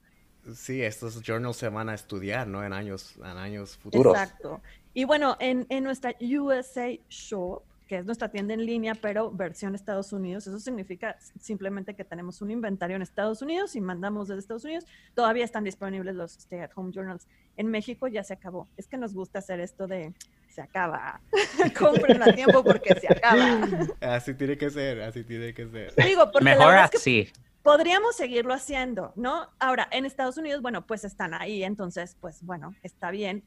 [0.54, 2.64] Sí, estos journals se van a estudiar, ¿no?
[2.64, 4.14] En años, en años futuros.
[4.14, 4.60] Exacto.
[4.94, 9.74] Y bueno, en, en nuestra USA Shop, que es nuestra tienda en línea, pero versión
[9.74, 10.46] Estados Unidos.
[10.46, 14.84] Eso significa simplemente que tenemos un inventario en Estados Unidos y mandamos desde Estados Unidos.
[15.12, 17.26] Todavía están disponibles los Stay at Home Journals.
[17.56, 18.68] En México ya se acabó.
[18.76, 20.14] Es que nos gusta hacer esto de
[20.50, 21.20] se acaba.
[21.76, 23.58] Compren a tiempo porque se acaba.
[24.00, 25.92] Así tiene que ser, así tiene que ser.
[25.96, 27.22] Digo, porque Mejor así.
[27.22, 29.50] Es que podríamos seguirlo haciendo, ¿no?
[29.58, 33.42] Ahora, en Estados Unidos, bueno, pues están ahí, entonces, pues bueno, está bien.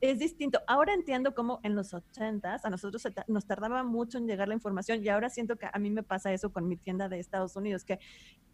[0.00, 0.60] Es distinto.
[0.66, 5.04] Ahora entiendo cómo en los ochentas a nosotros nos tardaba mucho en llegar la información
[5.04, 7.84] y ahora siento que a mí me pasa eso con mi tienda de Estados Unidos,
[7.84, 7.98] que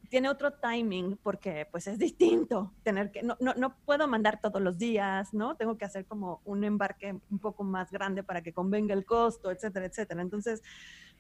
[0.09, 4.63] tiene otro timing porque pues es distinto tener que, no, no, no puedo mandar todos
[4.63, 5.57] los días, ¿no?
[5.57, 9.51] Tengo que hacer como un embarque un poco más grande para que convenga el costo,
[9.51, 10.23] etcétera, etcétera.
[10.23, 10.63] Entonces,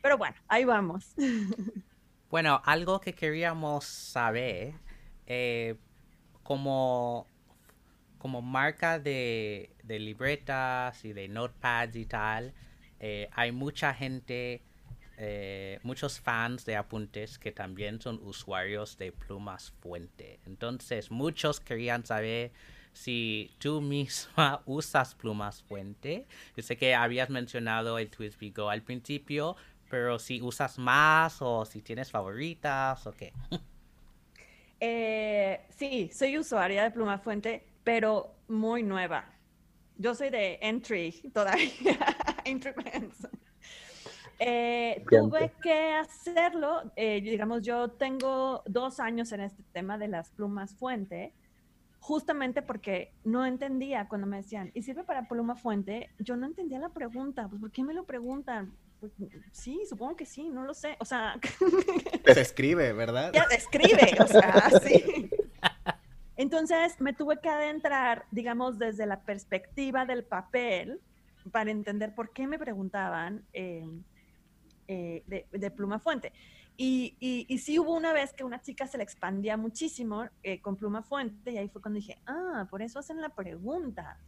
[0.03, 1.14] pero bueno, ahí vamos.
[2.29, 4.75] Bueno, algo que queríamos saber,
[5.27, 5.77] eh,
[6.42, 7.29] como,
[8.18, 12.53] como marca de, de, libretas y de notepads y tal,
[13.01, 14.62] eh, hay mucha gente,
[15.18, 20.40] eh, muchos fans de apuntes que también son usuarios de plumas fuente.
[20.46, 22.53] Entonces, muchos querían saber
[22.92, 26.27] si tú misma usas plumas fuente.
[26.57, 29.57] Yo sé que habías mencionado el Twist Go al principio,
[29.90, 33.33] pero si usas más o si tienes favoritas o qué.
[34.79, 39.25] Eh, sí, soy usuaria de Pluma Fuente, pero muy nueva.
[39.98, 41.70] Yo soy de Entry todavía.
[42.44, 42.72] entry
[44.38, 50.30] eh, tuve que hacerlo, eh, digamos, yo tengo dos años en este tema de las
[50.30, 51.32] plumas fuente,
[52.00, 56.11] justamente porque no entendía cuando me decían, ¿y sirve para pluma fuente?
[56.18, 58.76] Yo no entendía la pregunta, pues ¿por qué me lo preguntan?
[59.00, 59.12] Pues,
[59.52, 60.96] sí, supongo que sí, no lo sé.
[61.00, 61.38] O sea.
[62.24, 63.32] Se escribe, ¿verdad?
[63.32, 65.30] Ya se escribe, o sea, sí.
[66.37, 71.01] Entonces me tuve que adentrar, digamos, desde la perspectiva del papel
[71.51, 73.87] para entender por qué me preguntaban eh,
[74.88, 76.33] eh, de, de, pluma fuente.
[76.77, 80.61] Y, y, y, sí hubo una vez que una chica se le expandía muchísimo eh,
[80.61, 84.18] con pluma fuente y ahí fue cuando dije, ah, por eso hacen la pregunta.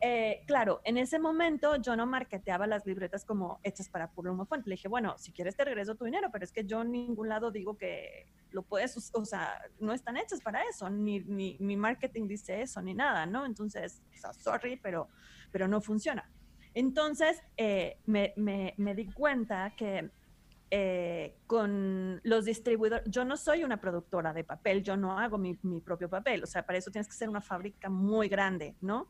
[0.00, 4.68] Eh, claro, en ese momento yo no marketeaba las libretas como hechas para Pluma Fuente.
[4.68, 7.28] Le dije, bueno, si quieres te regreso tu dinero, pero es que yo en ningún
[7.28, 11.76] lado digo que lo puedes, o sea, no están hechas para eso, ni, ni mi
[11.76, 13.46] marketing dice eso, ni nada, ¿no?
[13.46, 15.08] Entonces, o sea, sorry, pero,
[15.50, 16.30] pero no funciona.
[16.74, 20.10] Entonces, eh, me, me, me, di cuenta que
[20.70, 25.58] eh, con los distribuidores, yo no soy una productora de papel, yo no hago mi,
[25.62, 29.08] mi propio papel, o sea, para eso tienes que ser una fábrica muy grande, ¿no?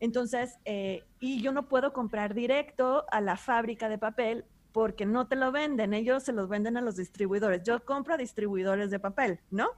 [0.00, 5.26] Entonces, eh, y yo no puedo comprar directo a la fábrica de papel porque no
[5.26, 7.62] te lo venden, ellos se los venden a los distribuidores.
[7.62, 9.68] Yo compro a distribuidores de papel, ¿no?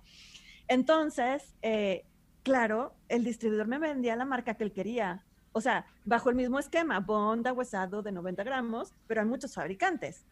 [0.67, 2.05] Entonces, eh,
[2.43, 5.25] claro, el distribuidor me vendía la marca que él quería.
[5.53, 10.25] O sea, bajo el mismo esquema, bond aguesado de 90 gramos, pero hay muchos fabricantes.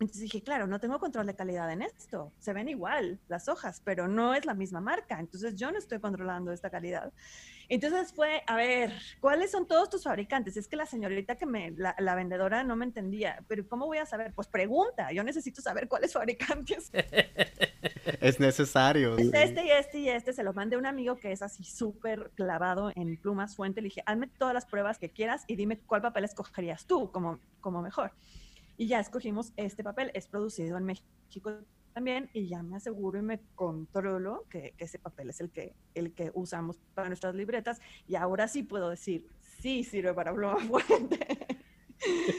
[0.00, 2.32] Entonces dije, claro, no tengo control de calidad en esto.
[2.38, 5.20] Se ven igual las hojas, pero no es la misma marca.
[5.20, 7.12] Entonces yo no estoy controlando esta calidad.
[7.68, 10.56] Entonces fue, a ver, ¿cuáles son todos tus fabricantes?
[10.56, 14.06] Es que la señorita que me, la, vendedora no me entendía, pero ¿cómo voy a
[14.06, 14.32] saber?
[14.34, 16.90] Pues pregunta, yo necesito saber cuáles fabricantes.
[18.20, 19.16] es necesario.
[19.16, 22.30] este y este y este, se lo mandé a un amigo que es así súper
[22.34, 23.80] clavado en plumas fuente.
[23.80, 27.38] Le dije, hazme todas las pruebas que quieras y dime cuál papel escogerías tú como,
[27.60, 28.12] como mejor.
[28.76, 31.52] Y ya escogimos este papel, es producido en México
[31.92, 36.12] también y ya me aseguro y me controlo que, ese papel es el que, el
[36.12, 39.28] que usamos para nuestras libretas y ahora sí puedo decir,
[39.60, 41.43] sí sirve para pluma fuente.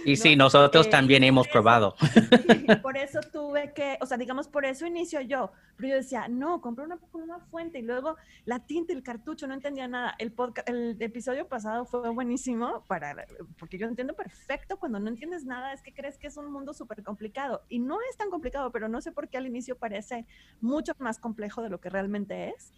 [0.05, 1.95] Y sí, nosotros también hemos probado.
[2.81, 5.51] Por eso tuve que, o sea, digamos, por eso inicio yo.
[5.77, 9.53] Pero yo decía, no, compré una, una fuente y luego la tinta, el cartucho, no
[9.53, 10.15] entendía nada.
[10.19, 13.25] El, podcast, el episodio pasado fue buenísimo para,
[13.59, 16.73] porque yo entiendo perfecto cuando no entiendes nada, es que crees que es un mundo
[16.73, 17.63] súper complicado.
[17.69, 20.25] Y no es tan complicado, pero no sé por qué al inicio parece
[20.61, 22.71] mucho más complejo de lo que realmente es.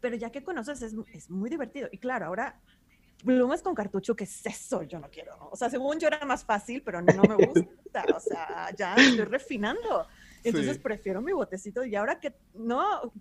[0.00, 1.88] Pero ya que conoces, es, es muy divertido.
[1.92, 2.58] Y claro, ahora
[3.22, 4.82] plumas con cartucho, ¿qué es eso?
[4.82, 5.36] Yo no quiero.
[5.50, 8.04] O sea, según yo era más fácil, pero no me gusta.
[8.14, 10.06] O sea, ya estoy refinando.
[10.42, 13.12] Entonces prefiero mi botecito y ahora que no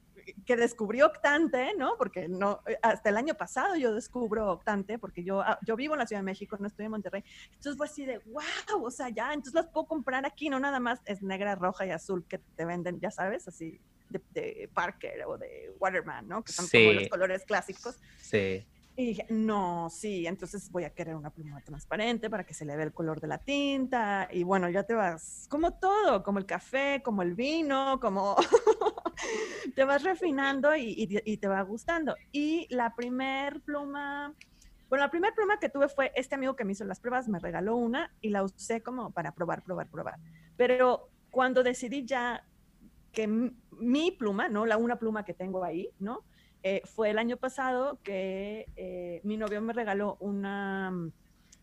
[0.45, 1.95] que descubrí Octante, ¿no?
[1.97, 5.99] Porque no hasta el año pasado yo descubro Octante porque yo ah, yo vivo en
[5.99, 7.23] la Ciudad de México, no estoy en Monterrey.
[7.47, 10.79] Entonces fue así de, "Wow, o sea, ya, entonces las puedo comprar aquí, no nada
[10.79, 13.79] más es negra, roja y azul que te venden, ya sabes, así
[14.09, 16.43] de, Parker o de Waterman, ¿no?
[16.43, 17.99] Que son como los colores clásicos.
[18.19, 18.65] Sí.
[18.95, 22.75] Y dije, no, sí, entonces voy a querer una pluma transparente para que se le
[22.75, 24.27] vea el color de la tinta.
[24.31, 28.35] Y bueno, ya te vas, como todo, como el café, como el vino, como
[29.75, 32.15] te vas refinando y, te va gustando.
[32.31, 34.35] Y la primer pluma,
[34.89, 37.39] bueno, la primer pluma que tuve fue este amigo que me hizo las pruebas, me
[37.39, 40.19] regaló una y la usé como para probar, probar, probar.
[40.55, 42.45] Pero cuando decidí ya
[43.11, 44.67] que mi pluma, ¿no?
[44.67, 46.23] La una pluma que tengo ahí, ¿no?
[46.65, 51.11] Eh, fue el año pasado que eh, mi novio me regaló una um,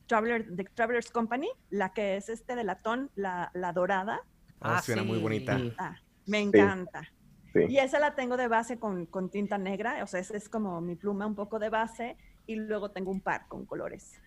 [0.07, 4.21] Traveler, de Travelers Company, la que es este de latón, la, la dorada.
[4.61, 5.59] Ah, ah suena muy bonita.
[5.79, 7.11] Ah, me encanta.
[7.55, 10.81] Y esa la tengo de base con, con tinta negra, o sea, es, es como
[10.81, 14.21] mi pluma un poco de base y luego tengo un par con colores.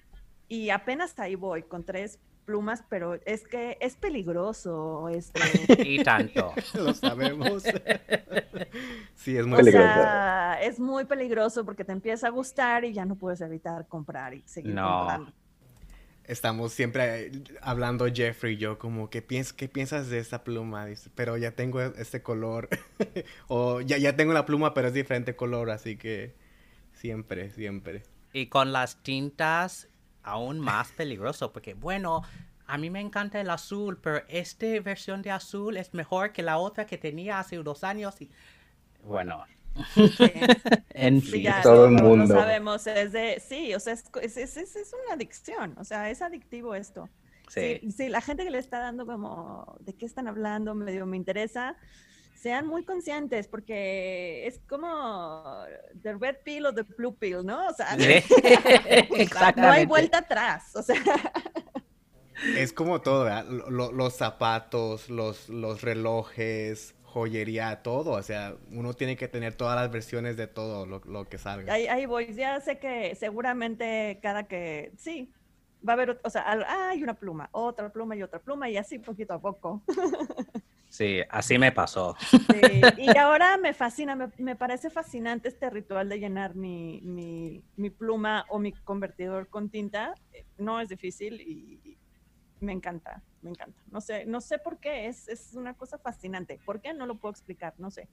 [0.48, 5.10] Y apenas ahí voy con tres plumas, pero es que es peligroso.
[5.10, 5.40] Este...
[5.84, 6.54] Y tanto.
[6.74, 7.64] Lo sabemos.
[9.16, 10.10] sí, es muy peligroso.
[10.62, 14.44] es muy peligroso porque te empieza a gustar y ya no puedes evitar comprar y
[14.46, 15.32] seguir comprando.
[16.26, 20.86] Estamos siempre hablando Jeffrey y yo como, ¿qué, piens ¿qué piensas de esta pluma?
[20.86, 22.70] Dice, pero ya tengo este color.
[23.50, 26.34] o ya, ya tengo la pluma, pero es diferente color, así que
[26.94, 28.04] siempre, siempre.
[28.32, 29.90] Y con las tintas
[30.24, 32.24] aún más peligroso porque, bueno,
[32.66, 36.58] a mí me encanta el azul, pero esta versión de azul es mejor que la
[36.58, 38.20] otra que tenía hace unos años.
[38.22, 38.32] Y...
[39.04, 39.46] Bueno.
[40.90, 41.48] en fin.
[41.64, 42.28] todo el mundo.
[42.28, 46.22] Sabemos, es de, sí, o sea, es, es, es, es, una adicción, o sea, es
[46.22, 47.10] adictivo esto.
[47.48, 47.82] Sí.
[47.92, 48.10] sí.
[48.10, 50.76] la gente que le está dando como, ¿de qué están hablando?
[50.76, 51.76] Medio me interesa
[52.44, 55.64] sean muy conscientes porque es como
[56.02, 57.68] the red pill o the blue pill, ¿no?
[57.68, 57.96] O sea,
[59.56, 61.02] no hay vuelta atrás, o sea.
[62.58, 63.46] Es como todo, ¿verdad?
[63.48, 68.12] Los, zapatos, los, los relojes, joyería, todo.
[68.12, 71.74] O sea, uno tiene que tener todas las versiones de todo lo, que salga.
[71.74, 72.34] Ahí, ahí, voy.
[72.34, 74.92] Ya sé que seguramente cada que.
[74.98, 75.32] Sí,
[75.88, 76.20] va a haber.
[76.26, 79.82] O sea, hay una pluma, otra pluma y otra pluma, y así poquito a poco.
[80.94, 82.16] Sí, así me pasó.
[82.98, 87.02] Y ahora me fascina, me, parece fascinante este ritual de llenar mi,
[87.76, 90.14] mi, pluma o mi convertidor con tinta.
[90.60, 91.98] No es difícil y
[92.60, 93.82] me encanta, me encanta.
[93.90, 96.60] No sé, no sé por qué, es, es una cosa fascinante.
[96.64, 96.94] ¿Por qué?
[96.94, 98.08] No lo puedo explicar, no sé.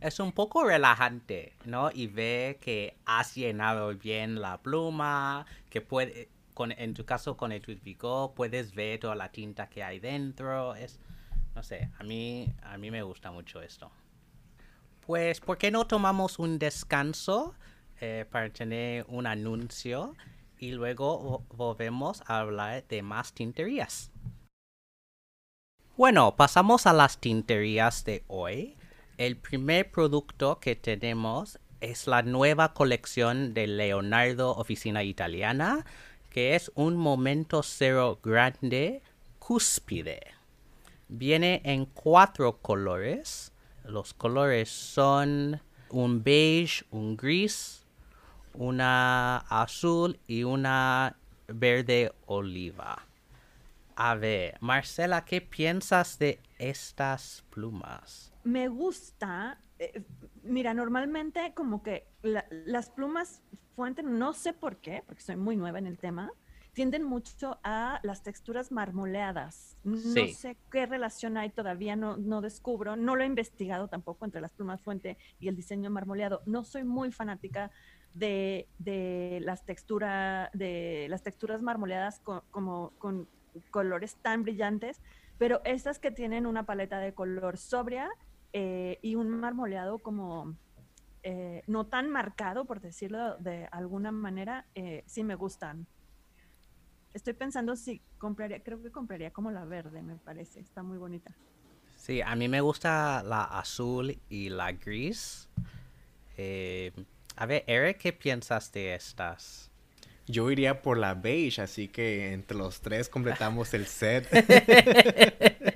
[0.00, 1.92] Es un poco relajante, ¿no?
[1.92, 7.52] Y ve que has llenado bien la pluma, que puede, con, en tu caso con
[7.52, 10.74] el Twitvigo, puedes ver toda la tinta que hay dentro.
[10.74, 10.98] Es,
[11.54, 13.90] no sé, a mí, a mí me gusta mucho esto.
[15.06, 17.54] Pues, ¿por qué no tomamos un descanso
[18.00, 20.14] eh, para tener un anuncio
[20.58, 24.10] y luego volvemos a hablar de más tinterías?
[25.96, 28.76] Bueno, pasamos a las tinterías de hoy.
[29.18, 35.84] El primer producto que tenemos es la nueva colección de Leonardo Oficina Italiana,
[36.30, 39.02] que es un momento cero grande
[39.38, 40.20] cúspide.
[41.14, 43.52] Viene en cuatro colores.
[43.84, 45.60] Los colores son
[45.90, 47.84] un beige, un gris,
[48.54, 53.06] una azul y una verde oliva.
[53.94, 58.32] A ver, Marcela, ¿qué piensas de estas plumas?
[58.44, 60.02] Me gusta, eh,
[60.42, 63.42] mira, normalmente como que las plumas
[63.76, 66.32] fuente, no sé por qué, porque soy muy nueva en el tema,
[66.72, 69.76] tienden mucho a las texturas marmoleadas.
[69.84, 74.40] No sé qué relación hay, todavía no, no descubro, no lo he investigado tampoco entre
[74.40, 76.42] las plumas fuente y el diseño marmoleado.
[76.46, 77.70] No soy muy fanática
[78.14, 78.68] de,
[79.42, 83.28] las, textura, de las texturas marmoleadas como con
[83.70, 85.02] colores tan brillantes,
[85.38, 88.08] pero estas que tienen una paleta de color sobria
[88.52, 90.56] eh, y un marmoleado como
[91.22, 95.86] eh, no tan marcado, por decirlo de alguna manera, eh, sí me gustan.
[97.14, 101.34] Estoy pensando si compraría, creo que compraría como la verde, me parece, está muy bonita.
[101.96, 105.48] Sí, a mí me gusta la azul y la gris.
[106.36, 109.70] a ver, Eric, ¿qué piensas de estas?
[110.26, 114.28] Yo iría por la beige, así que entre los tres completamos el set.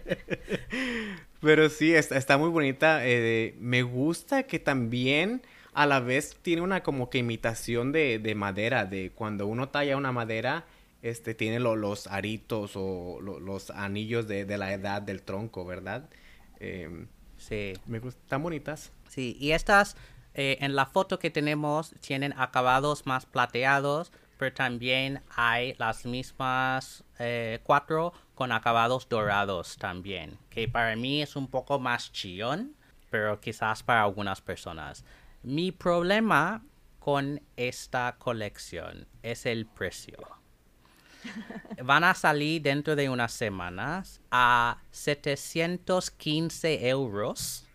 [1.40, 3.06] Pero sí, está, muy bonita.
[3.06, 5.42] Eh, me gusta que también
[5.74, 10.12] a la vez tiene una como que imitación de, madera, de cuando uno talla una
[10.12, 10.64] madera,
[11.02, 16.08] este tiene los aritos o los anillos de, la edad del tronco, ¿verdad?
[16.60, 17.74] Em, sí.
[17.86, 18.92] Me gustan, están bonitas.
[19.08, 19.96] Sí, y estas
[20.34, 27.04] eh, en la foto que tenemos tienen acabados más plateados pero también hay las mismas
[27.18, 32.74] eh, cuatro con acabados dorados también, que para mí es un poco más chillón,
[33.10, 35.04] pero quizás para algunas personas.
[35.42, 36.62] Mi problema
[36.98, 40.35] con esta colección es el precio.
[41.82, 47.66] Van a salir dentro de unas semanas a 715 euros,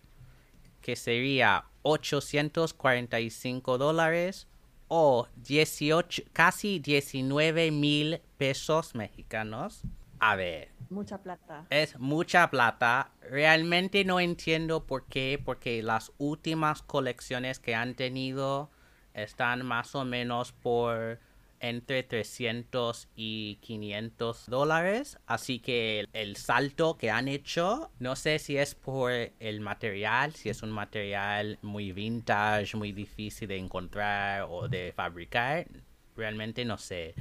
[0.81, 4.47] que sería 845 dólares
[4.87, 9.83] o 18, casi 19 mil pesos mexicanos.
[10.19, 10.69] A ver.
[10.89, 11.65] Mucha plata.
[11.69, 13.11] Es mucha plata.
[13.21, 18.69] Realmente no entiendo por qué, porque las últimas colecciones que han tenido
[19.13, 21.19] están más o menos por
[21.61, 25.17] entre 300 y 500 dólares.
[25.27, 30.49] Así que el, salto que han hecho, no sé si es por el material, si
[30.49, 35.67] es un material muy vintage, muy difícil de encontrar o de fabricar.
[36.15, 37.13] Realmente no sé.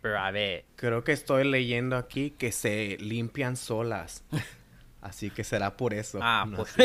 [0.00, 0.64] Pero a ver.
[0.76, 4.24] Creo que estoy leyendo aquí que se limpian solas.
[5.06, 6.18] Así que será por eso.
[6.20, 6.74] Ah, pues.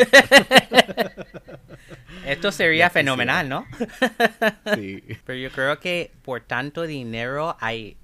[2.24, 3.66] Esto sería fenomenal, ¿no?
[4.76, 5.02] sí.
[5.26, 7.96] Pero yo creo que por tanto dinero hay,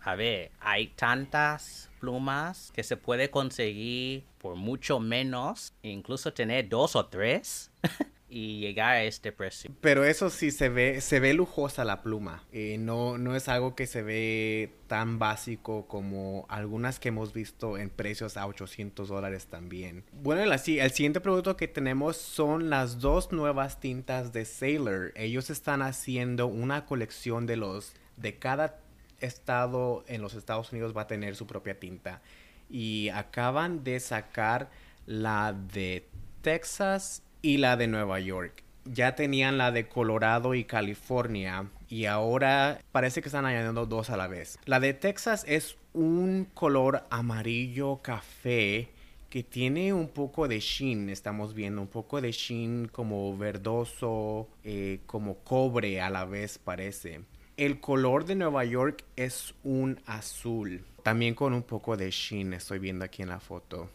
[0.00, 6.94] a ver, hay tantas plumas que se puede conseguir por mucho menos, incluso tener dos
[6.94, 7.72] o tres.
[8.34, 9.70] y llegar a este precio.
[9.80, 12.42] Pero eso sí se ve, se ve lujosa la pluma.
[12.50, 17.78] Eh, no, no es algo que se ve tan básico como algunas que hemos visto
[17.78, 20.02] en precios a 800 dólares también.
[20.10, 25.12] Bueno, el, el siguiente producto que tenemos son las dos nuevas tintas de Sailor.
[25.14, 28.80] Ellos están haciendo una colección de los de cada
[29.20, 32.20] estado en los Estados Unidos va a tener su propia tinta
[32.68, 34.70] y acaban de sacar
[35.06, 36.08] la de
[36.42, 38.64] Texas y la de Nueva York.
[38.86, 44.16] Ya tenían la de Colorado y California y ahora parece que están añadiendo dos a
[44.16, 44.58] la vez.
[44.64, 48.88] La de Texas es un color amarillo café
[49.28, 55.00] que tiene un poco de sheen, estamos viendo un poco de sheen como verdoso, eh,
[55.04, 57.20] como cobre a la vez parece.
[57.58, 62.78] El color de Nueva York es un azul, también con un poco de sheen, estoy
[62.78, 63.90] viendo aquí en la foto.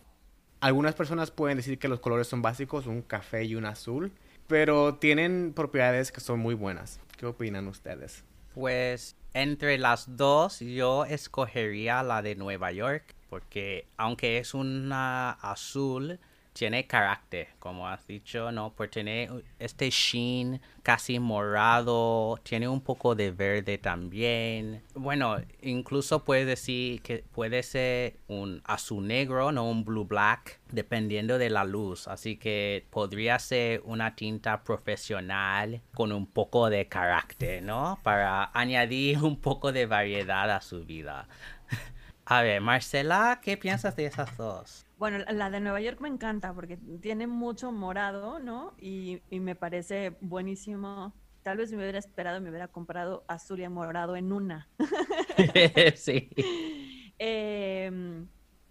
[0.61, 4.11] Algunas personas pueden decir que los colores son básicos, un café y un azul,
[4.47, 6.99] pero tienen propiedades que son muy buenas.
[7.17, 8.23] ¿Qué opinan ustedes?
[8.53, 16.19] Pues entre las dos yo escogería la de Nueva York porque aunque es una azul
[16.53, 18.73] tiene carácter, como has dicho, ¿no?
[18.73, 19.29] Por tener
[19.59, 24.83] este sheen casi morado, tiene un poco de verde también.
[24.93, 31.37] Bueno, incluso puedes decir que puede ser un azul negro, no un blue black, dependiendo
[31.37, 32.07] de la luz.
[32.07, 37.99] Así que podría ser una tinta profesional con un poco de carácter, ¿no?
[38.03, 41.27] Para añadir un poco de variedad a su vida.
[42.25, 44.85] A ver, Marcela, ¿qué piensas de esas dos?
[44.99, 48.73] Bueno, la de Nueva York me encanta porque tiene mucho morado, ¿no?
[48.77, 51.13] Y, me parece buenísimo.
[51.41, 54.67] Tal vez me hubiera esperado, me hubiera comprado azul y morado en una.
[55.95, 56.29] sí.
[57.21, 58.29] Em,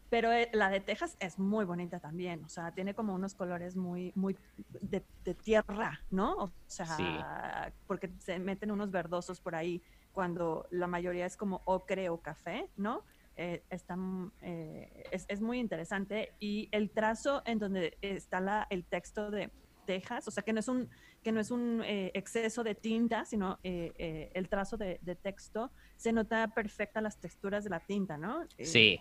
[0.08, 3.76] pero eh, la de Texas es muy bonita también, o sea, tiene como unos colores
[3.76, 4.38] muy, muy
[4.80, 5.02] de,
[5.34, 6.34] tierra, ¿no?
[6.36, 12.08] O sea, porque se meten unos verdosos por ahí cuando la mayoría es como ocre
[12.08, 13.04] o café, ¿no?
[13.40, 18.66] Eh, está, mm, eh, es, es, muy interesante y el trazo en donde está la,
[18.68, 19.52] el texto de
[19.86, 20.90] Texas, o sea, que no es un,
[21.22, 26.12] que no es un eh, exceso de tinta, sino el trazo de, de, texto, se
[26.12, 28.44] nota perfecta las texturas de la tinta, ¿no?
[28.58, 28.98] Sí.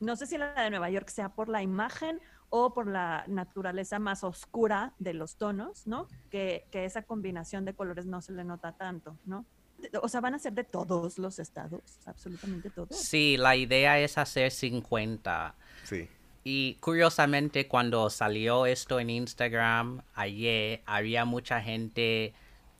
[0.00, 3.98] No sé si la de Nueva York sea por la imagen o por la naturaleza
[3.98, 6.08] más oscura de los tonos, ¿no?
[6.30, 9.44] Que, que esa combinación de colores no se le nota tanto, ¿no?
[10.02, 12.96] O sea, van a ser de todos los estados, absolutamente todos.
[12.96, 15.54] Sí, la idea es hacer 50.
[15.84, 16.08] Sí.
[16.44, 22.34] Y curiosamente, cuando salió esto en Instagram ayer, había mucha gente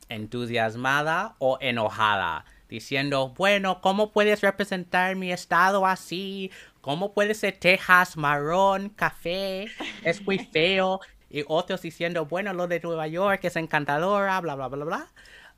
[0.08, 6.50] entusiasmada o enojada, diciendo, bueno, ¿cómo puedes representar mi estado así?
[6.80, 9.66] ¿Cómo puede ser Texas marrón, café?
[10.02, 11.00] Es muy feo.
[11.30, 15.12] Y otros diciendo, bueno, lo de Nueva York es encantadora, bla, bla, bla, bla.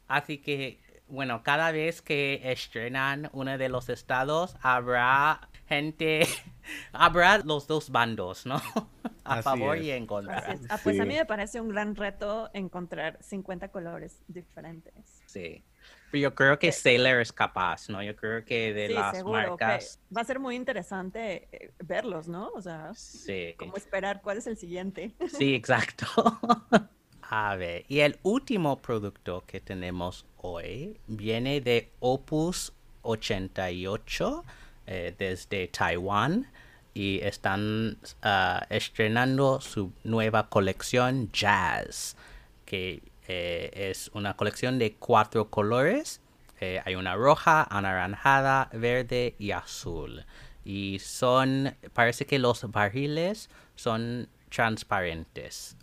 [0.08, 0.80] Así que
[1.10, 6.20] bueno, cada vez que estrenan uno de los estados, habrá gente,
[6.92, 8.60] habrá los dos bandos, ¿no?
[9.24, 10.58] A favor y en contra.
[10.68, 15.22] Ah, pues a mí me parece un gran reto encontrar 50 colores diferentes.
[15.26, 15.62] Sí.
[16.10, 18.02] Pero yo creo que Sailor es capaz, ¿no?
[18.02, 20.00] Yo creo que de las marcas.
[20.14, 22.48] Va a ser muy interesante eh, verlos, ¿no?
[22.56, 23.54] O sea, sí.
[23.56, 25.14] como esperar cuál es el siguiente.
[25.28, 26.06] Sí, exacto.
[27.22, 32.72] A ver, y el último producto que tenemos hoy viene de Opus
[33.02, 34.44] 88
[34.86, 36.46] eh, desde Taiwán
[36.94, 42.16] y están uh, estrenando su nueva colección Jazz,
[42.64, 46.20] que eh, es una colección de cuatro colores.
[46.60, 50.24] Eh, hay una roja, anaranjada, verde y azul.
[50.64, 55.76] Y son, parece que los barriles son transparentes.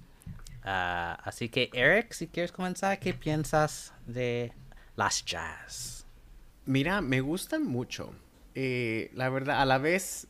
[0.67, 4.51] Uh, así que, Eric, si quieres comenzar, ¿qué piensas de
[4.97, 6.05] las jazz?
[6.65, 8.11] Mira, me gustan mucho.
[8.53, 10.27] Eh, la verdad, a la vez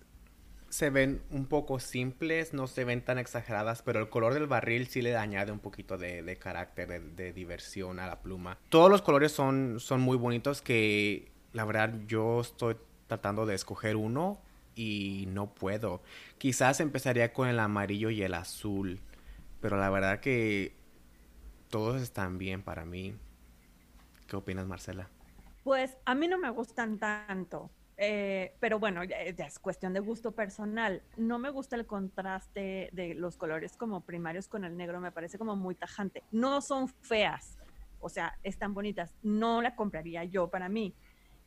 [0.69, 4.85] se ven un poco simples, no se ven tan exageradas, pero el color del barril
[4.85, 8.59] sí le añade un poquito de, de carácter, de, de, diversión a la pluma.
[8.69, 12.75] Todos los colores son, son muy bonitos que la verdad yo estoy
[13.07, 14.39] tratando de escoger uno
[14.75, 16.03] y no puedo.
[16.37, 18.99] Quizás empezaría con el amarillo y el azul.
[19.59, 20.75] Pero la verdad que
[21.69, 23.15] todos están bien para mí.
[24.27, 25.09] ¿Qué opinas, Marcela?
[25.63, 27.69] Pues a mí no me gustan tanto.
[27.99, 31.01] Eh, pero bueno, ya, es cuestión de gusto personal.
[31.17, 35.37] No me gusta el contraste de los colores como primarios con el negro, me parece
[35.37, 36.23] como muy tajante.
[36.31, 37.57] No son feas,
[37.99, 39.15] o sea, están bonitas.
[39.23, 40.93] No la compraría yo para mí.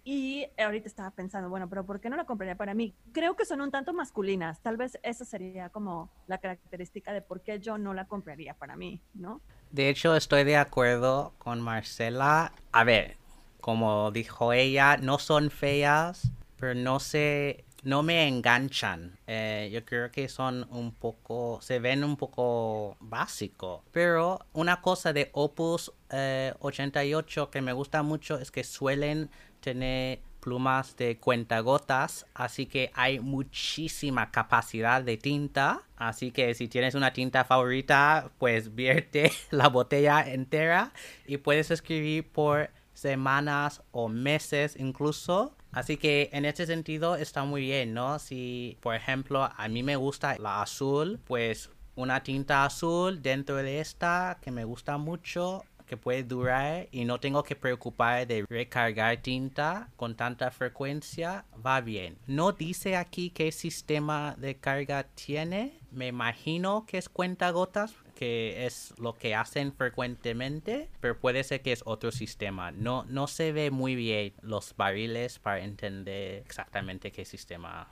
[0.05, 2.94] Y ahorita estaba pensando, bueno, pero ¿por qué no la compraría para mí?
[3.12, 4.61] Creo que son un tanto masculinas.
[4.61, 8.76] Tal vez esa sería como la característica de por qué yo no la compraría para
[8.76, 9.40] mí, ¿no?
[9.70, 12.53] De hecho, estoy de acuerdo con Marcela.
[12.72, 13.16] A ver,
[13.61, 19.18] como dijo ella, no son feas, pero no se, no me enganchan.
[19.26, 23.84] Eh, yo creo que son un poco, se ven un poco básico.
[23.92, 29.30] Pero una cosa de Opus eh, 88 que me gusta mucho es que suelen
[29.61, 36.95] tener plumas de cuentagotas, así que hay muchísima capacidad de tinta, así que si tienes
[36.95, 40.93] una tinta favorita, pues vierte la botella entera
[41.27, 45.55] y puedes escribir por semanas o meses incluso.
[45.73, 48.19] Así que en este sentido está muy bien, ¿no?
[48.19, 53.81] Si, por ejemplo, a mí me gusta la azul, pues una tinta azul dentro de
[53.81, 59.16] esta que me gusta mucho que puede durar y no tengo que preocupar de recargar
[59.16, 62.16] tinta con tanta frecuencia, va bien.
[62.28, 65.80] No dice aquí qué sistema de carga tiene.
[65.91, 71.72] Me imagino que es cuentagotas, que es lo que hacen frecuentemente, pero puede ser que
[71.72, 72.70] es otro sistema.
[72.70, 77.88] No, no se ve muy bien los barriles para entender exactamente qué sistema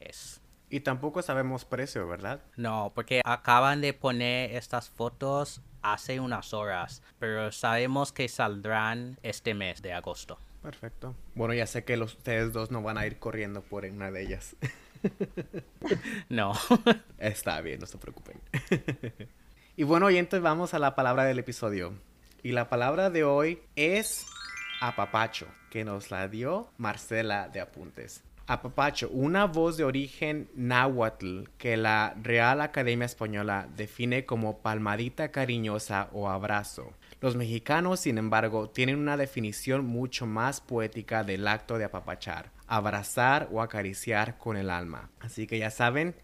[0.00, 0.42] es.
[0.70, 2.42] Y tampoco sabemos precio, ¿verdad?
[2.56, 9.54] No, porque acaban de poner estas fotos hace unas horas, pero sabemos que saldrán este
[9.54, 10.38] mes de agosto.
[10.62, 11.14] Perfecto.
[11.34, 14.22] Bueno, ya sé que los, ustedes dos no van a ir corriendo por una de
[14.22, 14.56] ellas.
[16.28, 16.52] no.
[17.18, 18.40] Está bien, no se preocupen.
[19.76, 21.94] y bueno, oyentes, vamos a la palabra del episodio.
[22.42, 24.26] Y la palabra de hoy es
[24.80, 28.22] apapacho, que nos la dio Marcela de Apuntes.
[28.50, 36.08] Apapacho, una voz de origen náhuatl que la Real Academia Española define como palmadita cariñosa
[36.14, 36.94] o abrazo.
[37.20, 43.50] Los mexicanos, sin embargo, tienen una definición mucho más poética del acto de apapachar, abrazar
[43.52, 45.10] o acariciar con el alma.
[45.20, 46.14] Así que ya saben,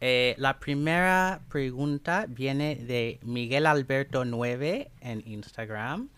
[0.00, 6.08] Eh, la primera pregunta viene de Miguel Alberto 9 en Instagram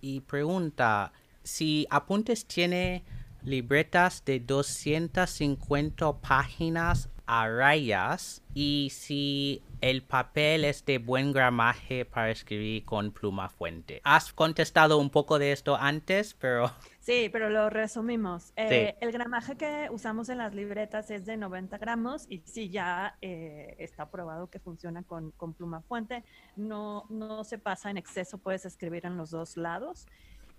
[0.00, 3.02] y pregunta si Apuntes tiene
[3.42, 12.30] libretas de 250 páginas a rayas y si el papel es de buen gramaje para
[12.30, 14.00] escribir con pluma fuente.
[14.04, 16.72] Has contestado un poco de esto antes, pero...
[17.08, 18.52] Sí, pero lo resumimos.
[18.54, 23.16] Eh, el gramaje que usamos en las libretas es de 90 gramos y sí, ya
[23.22, 26.22] eh, está probado que funciona con, pluma fuente.
[26.54, 30.06] No, no se pasa en exceso, puedes escribir en los dos lados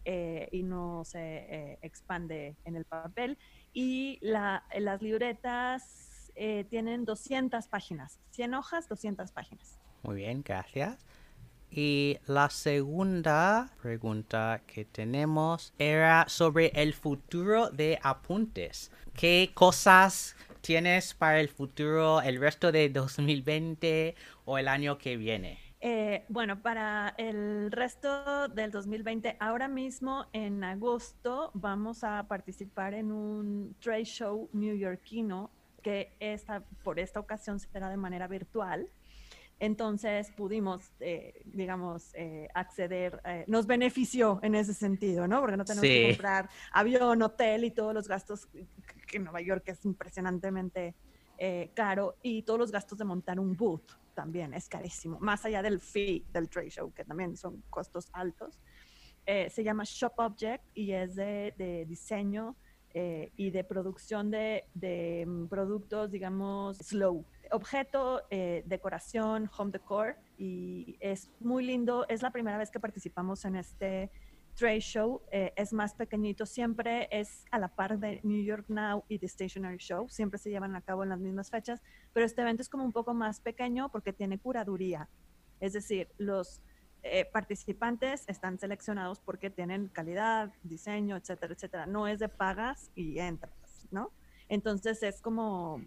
[0.06, 3.38] eh, y no se expande en el papel.
[3.72, 6.32] Y las libretas
[6.68, 9.78] tienen 200 páginas, 100 hojas, 200 páginas.
[10.02, 11.06] Muy bien, gracias.
[11.72, 18.92] Y la segunda pregunta que tenemos era sobre el futuro de apuntes.
[19.14, 24.16] ¿Qué cosas tienes para el futuro, el resto de 2020
[24.46, 25.60] o el año que viene?
[25.82, 33.12] Eh, bueno, para el resto del 2020, ahora mismo en agosto vamos a participar en
[33.12, 35.50] un trade show newyorkino
[35.82, 38.90] que esta, por esta ocasión será de manera virtual.
[39.60, 45.42] Entonces pudimos, eh, digamos, eh, acceder, eh, nos benefició en ese sentido, ¿no?
[45.42, 49.64] Porque no tenemos que comprar avión, hotel y todos los gastos que en Nueva York
[49.68, 50.96] es impresionantemente
[51.74, 55.80] caro y todos los gastos de montar un booth también es carísimo, más allá del
[55.80, 58.60] fee del trade show, que también son costos altos.
[59.26, 62.58] se llama Shop Object y es de, diseño
[62.94, 70.98] y de producción de, de mm, productos, digamos, slow, objeto, eh, decoración, home decor y
[71.00, 72.06] es muy lindo.
[72.08, 74.12] Es la primera vez que participamos en este
[74.56, 75.22] trade show.
[75.32, 79.28] Eh, es más pequeñito, siempre es a la par de New York Now y The
[79.28, 80.10] Stationery Show.
[80.10, 81.82] Siempre se llevan a cabo en las mismas fechas,
[82.14, 85.10] pero este evento es como un poco más pequeño porque tiene curaduría.
[85.60, 86.62] Es decir, los
[87.04, 91.86] eh, participantes están seleccionados porque tienen calidad, diseño, etcétera, etcétera.
[91.86, 94.12] No es de pagas y entras, ¿no?
[94.50, 95.82] Entonces es como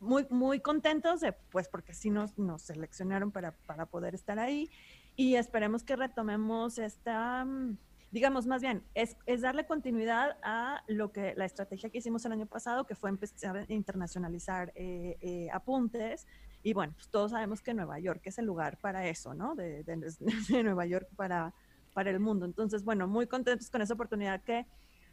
[0.00, 1.20] muy, muy contentos,
[1.50, 4.70] pues porque sí nos, nos seleccionaron para, para, poder estar ahí
[5.16, 7.78] y esperemos que retomemos esta, mm,
[8.10, 12.32] digamos más bien, es, es, darle continuidad a lo que la estrategia que hicimos el
[12.32, 16.26] año pasado, que fue empezar a internacionalizar eh, eh, apuntes.
[16.62, 19.54] Y bueno, pues todos sabemos que Nueva York es el lugar para eso, ¿no?
[19.54, 21.54] De, de, de Nueva York para,
[21.94, 22.44] para el mundo.
[22.44, 24.66] Entonces, bueno, muy contentos con esa oportunidad que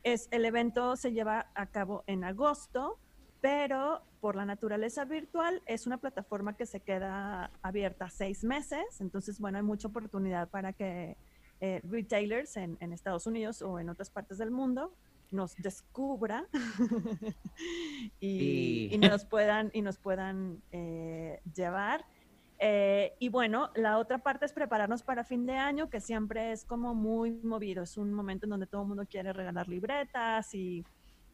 [0.03, 2.99] es el evento se lleva a cabo en agosto
[3.44, 9.38] pero por la naturaleza virtual es una plataforma que se queda abierta seis meses, entonces
[9.38, 11.18] bueno, hay mucha oportunidad para que
[11.60, 14.94] eh, retailers en, Estados Unidos o en otras partes del mundo
[15.30, 16.46] nos descubra
[18.22, 22.06] y, nos puedan, y nos puedan eh, llevar.
[22.60, 26.64] Eh, y bueno, la otra parte es prepararnos para fin de año, que siempre es
[26.64, 30.86] como muy movido, es un momento en donde todo el mundo quiere regalar libretas y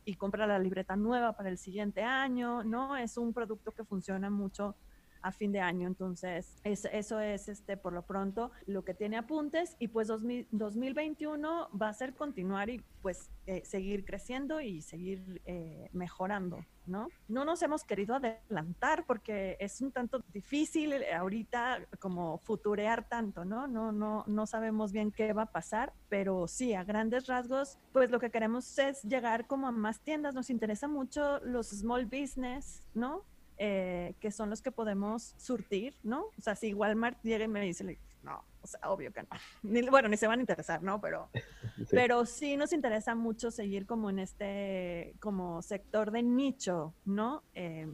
[0.10, 2.97] y compra la libreta nueva para el siguiente año, ¿no?
[2.97, 4.76] Es un producto que funciona mucho
[5.22, 5.88] a fin de año.
[5.88, 11.89] Entonces, eso es este por lo pronto lo que tiene apuntes y pues 2021 va
[11.89, 17.07] a ser continuar y pues eh, seguir creciendo y seguir eh, mejorando, ¿no?
[17.28, 23.45] No nos hemos querido adelantar porque es un tanto difícil eh, ahorita como futurear tanto,
[23.45, 23.67] ¿no?
[23.67, 28.11] No, no, no sabemos bien qué va a pasar, pero sí, a grandes rasgos, pues
[28.11, 30.36] lo que queremos es llegar como a más tiendas.
[30.36, 33.24] Nos interesa mucho los small business, ¿no?
[33.62, 36.28] Eh, que son los que podemos surtir, ¿no?
[36.38, 39.28] O sea, si Walmart llega y me dice, no, o sea, obvio que no.
[39.64, 41.01] Ni, bueno, ni se van a interesar, ¿no?
[41.01, 41.30] Pero
[41.78, 41.86] sí.
[41.91, 47.43] pero sí nos interesa mucho seguir como en este, como sector de nicho, ¿no?
[47.53, 47.88] Eh,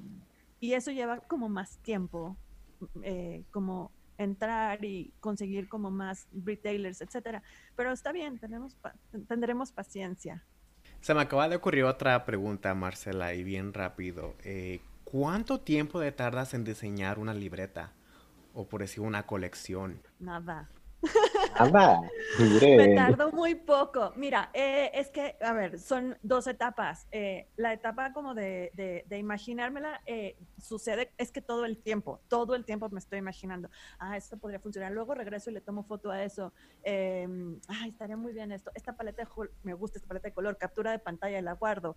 [0.59, 2.37] y eso lleva como más tiempo,
[3.01, 7.43] eh, como entrar y conseguir como más retailers, etcétera.
[7.75, 8.77] Pero está bien, tenemos,
[9.27, 10.43] tendremos paciencia.
[11.01, 14.35] Se me acaba de ocurrir otra pregunta, Marcela, y bien rápido.
[14.43, 17.93] Eh, ¿Cuánto tiempo te tardas en diseñar una libreta?
[18.53, 20.01] O por decir una colección.
[20.19, 20.69] Nada.
[21.57, 22.01] ¡Anda!
[22.39, 24.11] Me tardo muy poco.
[24.15, 27.07] Mira, eh, es que, a ver, son dos etapas.
[27.11, 28.71] Eh, la etapa como de,
[29.07, 33.69] de, imaginármela eh, sucede, es que todo el tiempo, todo el tiempo me estoy imaginando,
[33.99, 34.91] ah, esto podría funcionar.
[34.91, 36.51] Luego regreso y le tomo foto a eso.
[36.85, 38.71] Ay, estaría muy bien esto.
[38.75, 41.95] Esta paleta de, me gusta esta paleta de color, captura de pantalla y la guardo.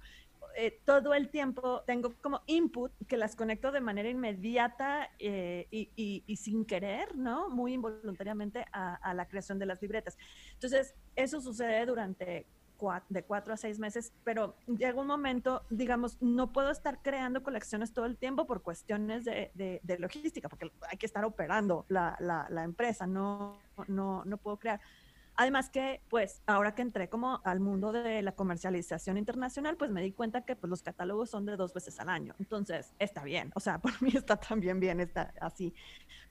[0.84, 6.64] todo el tiempo tengo como input que las conecto de manera inmediata y, y, sin
[6.64, 7.48] querer, ¿no?
[7.48, 10.18] Muy involuntariamente a, a la creación de las libretas.
[10.54, 12.46] Entonces, eso sucede durante
[13.08, 17.92] de cuatro a seis meses, pero llega un momento, digamos, no puedo estar creando colecciones
[17.92, 22.46] todo el tiempo por cuestiones de, de, logística, porque hay que estar operando la, la,
[22.50, 24.80] la, empresa, no, no, no puedo crear.
[25.40, 30.02] Además que, pues, ahora que entré como al mundo de la comercialización internacional, pues me
[30.02, 32.34] di cuenta que pues, los catálogos son de dos veces al año.
[32.40, 33.52] Entonces, está bien.
[33.54, 35.72] O sea, por mí está también bien, está así.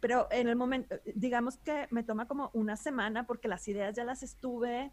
[0.01, 4.03] Pero en el momento, digamos que me toma como una semana porque las ideas ya
[4.03, 4.91] las estuve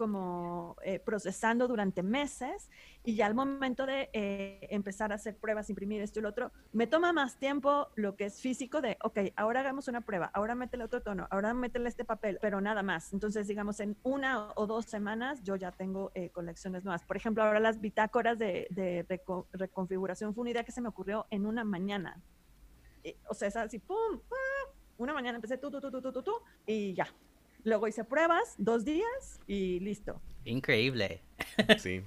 [0.00, 2.70] como eh, procesando durante meses
[3.04, 6.52] y ya al momento de eh, empezar a hacer pruebas, imprimir esto y lo otro,
[6.72, 10.54] me toma más tiempo lo que es físico de, ok, ahora hagamos una prueba, ahora
[10.54, 13.12] métele otro tono, ahora métele este papel, pero nada más.
[13.12, 17.04] Entonces, digamos, en una o dos semanas yo ya tengo eh, colecciones nuevas.
[17.04, 19.06] Por ejemplo, ahora las bitácoras de,
[19.52, 22.22] reconfiguración fue una idea que se me ocurrió en una mañana.
[23.28, 26.32] o sea, es así, pum, pum, una mañana empecé tú, tú, tú, tú, tú, tú,
[26.64, 27.06] y ya,
[27.64, 30.20] Luego hice pruebas, dos días y listo.
[30.44, 31.22] Increíble.
[31.78, 32.02] Sí.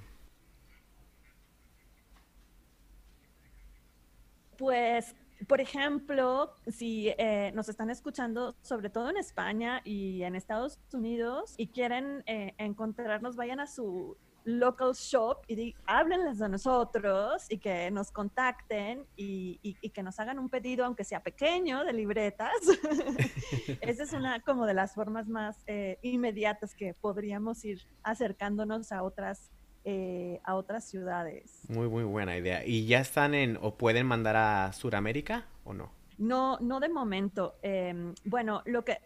[4.56, 5.14] Pues,
[5.46, 11.54] por ejemplo, si eh, nos están escuchando, sobre todo en España y en Estados Unidos,
[11.56, 17.90] y quieren eh, encontrarnos, vayan a su local shop y háblenles de nosotros y que
[17.90, 22.52] nos contacten y, y, que nos hagan un pedido, aunque sea pequeño, de libretas.
[23.80, 29.02] Esa es una como de las formas más eh, inmediatas que podríamos ir acercándonos a
[29.02, 29.50] otras
[29.86, 31.60] eh, a otras ciudades.
[31.68, 32.64] Muy, muy buena idea.
[32.64, 35.92] ¿Y ya están en o pueden mandar a Sudamérica o no?
[36.16, 37.56] No, no de momento.
[37.60, 38.98] Em, bueno, lo que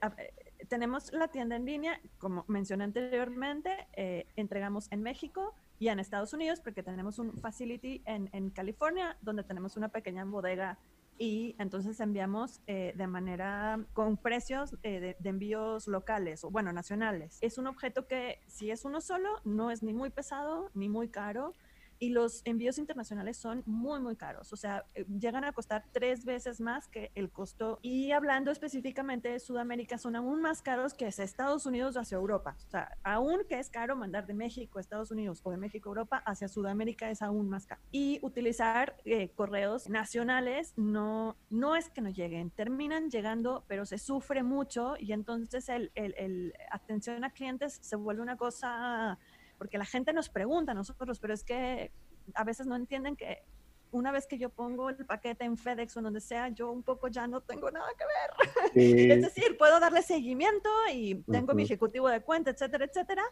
[0.68, 6.32] tenemos la tienda en línea, como mencioné anteriormente, eh, entregamos en México y en Estados
[6.32, 10.78] Unidos, porque tenemos un facility en, en California, donde tenemos una pequeña bodega
[11.18, 16.72] y entonces enviamos eh, de manera con precios eh, de, de, envíos locales o bueno
[16.72, 17.38] nacionales.
[17.40, 21.08] Es un objeto que si es uno solo no es ni muy pesado ni muy
[21.08, 21.54] caro
[21.98, 24.52] y los envíos internacionales son muy, muy caros.
[24.52, 27.78] O sea, eh, llegan a costar tres veces más que el costo.
[27.82, 32.16] Y hablando específicamente de Sudamérica, son aún más caros que hacia Estados Unidos o hacia
[32.16, 32.56] Europa.
[32.66, 35.88] O sea, aún que es caro mandar de México a Estados Unidos o de México
[35.88, 37.80] a Europa, hacia Sudamérica es aún más caro.
[37.90, 43.98] Y utilizar eh, correos nacionales no, no es que no lleguen, terminan llegando, pero se
[43.98, 49.18] sufre mucho y entonces el, el, el atención a clientes se vuelve una cosa
[49.58, 51.92] porque la gente nos pregunta a nosotros, pero es que
[52.34, 53.42] a veces no entienden que
[53.90, 57.08] una vez que yo pongo el paquete en FedEx o donde sea, yo un poco
[57.08, 59.10] ya no tengo nada que ver.
[59.12, 63.22] es decir, puedo darle seguimiento y tengo mi ejecutivo de cuenta, etcétera, etcétera,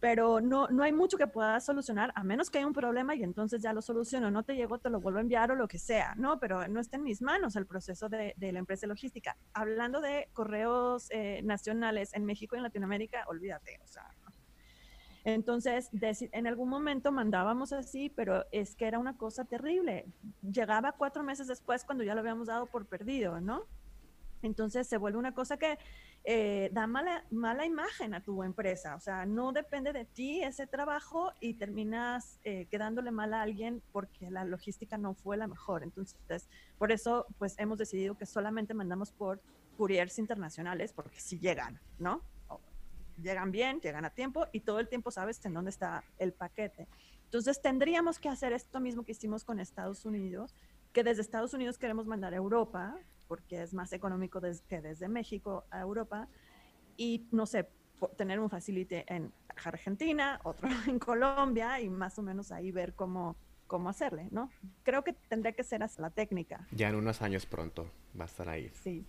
[0.00, 3.22] pero no, no hay mucho que pueda solucionar a menos que haya un problema y
[3.22, 5.78] entonces ya lo soluciono, no te llego, te lo vuelvo a enviar o lo que
[5.78, 6.40] sea, ¿no?
[6.40, 9.36] Pero no está en mis manos el proceso de, de la empresa logística.
[9.52, 14.06] Hablando de correos eh, nacionales en México y en Latinoamérica, olvídate, o sea,
[15.24, 20.06] entonces, en algún momento mandábamos así, pero es que era una cosa terrible.
[20.42, 23.64] Llegaba cuatro meses después cuando ya lo habíamos dado por perdido, ¿no?
[24.42, 25.78] Entonces se vuelve una cosa que
[26.24, 28.94] eh, da mala, mala imagen a tu empresa.
[28.94, 33.82] O sea, no depende de ti ese trabajo y terminas eh, quedándole mal a alguien
[33.92, 35.82] porque la logística no fue la mejor.
[35.82, 36.48] Entonces,
[36.78, 39.42] por eso, pues hemos decidido que solamente mandamos por
[39.76, 42.22] couriers internacionales porque si llegan, ¿no?
[43.22, 46.88] Llegan bien, llegan a tiempo y todo el tiempo sabes en dónde está el paquete.
[47.24, 50.54] Entonces tendríamos que hacer esto mismo que hicimos con Estados Unidos,
[50.92, 52.98] que desde Estados Unidos queremos mandar a Europa,
[53.28, 56.28] porque es más económico que desde México a Europa,
[56.96, 57.68] y no sé,
[58.16, 59.32] tener un facility en
[59.64, 64.50] Argentina, otro en Colombia, y más o menos ahí ver cómo, cómo hacerle, ¿no?
[64.82, 66.66] Creo que tendría que ser hasta la técnica.
[66.72, 68.70] Ya en unos años pronto va a estar ahí.
[68.82, 69.06] Sí.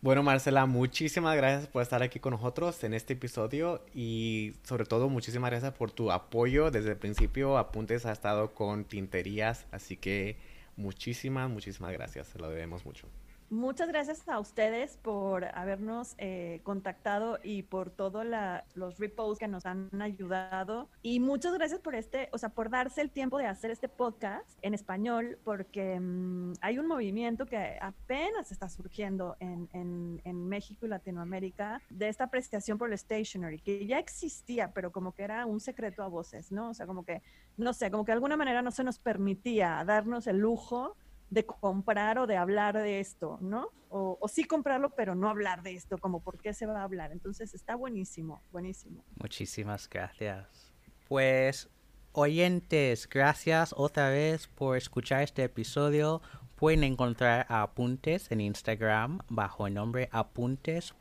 [0.00, 5.08] Bueno, Marcela, muchísimas gracias por estar aquí con nosotros en este episodio y sobre todo
[5.08, 6.70] muchísimas gracias por tu apoyo.
[6.70, 10.36] Desde el principio Apuntes ha estado con tinterías, así que
[10.76, 12.28] muchísimas, muchísimas gracias.
[12.28, 13.08] Se lo debemos mucho.
[13.50, 18.26] Muchas gracias a ustedes por habernos eh, contactado y por todos
[18.74, 20.90] los reposts que nos han ayudado.
[21.02, 24.46] Y muchas gracias por este, o sea, por darse el tiempo de hacer este podcast
[24.60, 30.84] en español, porque mm, hay un movimiento que apenas está surgiendo en, en, en, México
[30.84, 35.46] y Latinoamérica de esta apreciación por el stationery, que ya existía, pero como que era
[35.46, 36.70] un secreto a voces, ¿no?
[36.70, 37.22] O sea, como que,
[37.56, 40.96] no sé, como que de alguna manera no se nos permitía darnos el lujo
[41.30, 43.70] de comprar o de hablar de esto, ¿no?
[43.90, 47.10] O, sí comprarlo, pero no hablar de esto, como por qué se va a hablar.
[47.12, 49.02] Entonces está buenísimo, buenísimo.
[49.16, 50.72] Muchísimas gracias.
[51.08, 51.70] Pues,
[52.12, 56.20] oyentes, gracias otra vez por escuchar este episodio.
[56.54, 60.92] Pueden encontrar Apuntes en Instagram bajo el nombre apuntes.mx.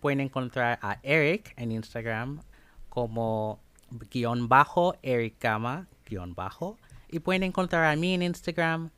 [0.00, 2.40] Pueden encontrar a Eric en Instagram
[2.88, 3.60] como
[4.10, 6.78] guion bajo Ericama guion bajo
[7.14, 8.90] y pueden encontrar a mí en Instagram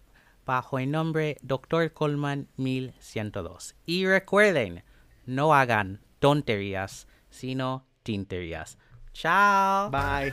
[0.46, 1.92] bajo el nombre Dr.
[1.92, 3.74] Coleman 1102.
[3.84, 4.84] Y recuerden,
[5.26, 8.78] no hagan tonterías, sino tinterías.
[9.12, 9.90] Chao.
[9.90, 10.32] Bye.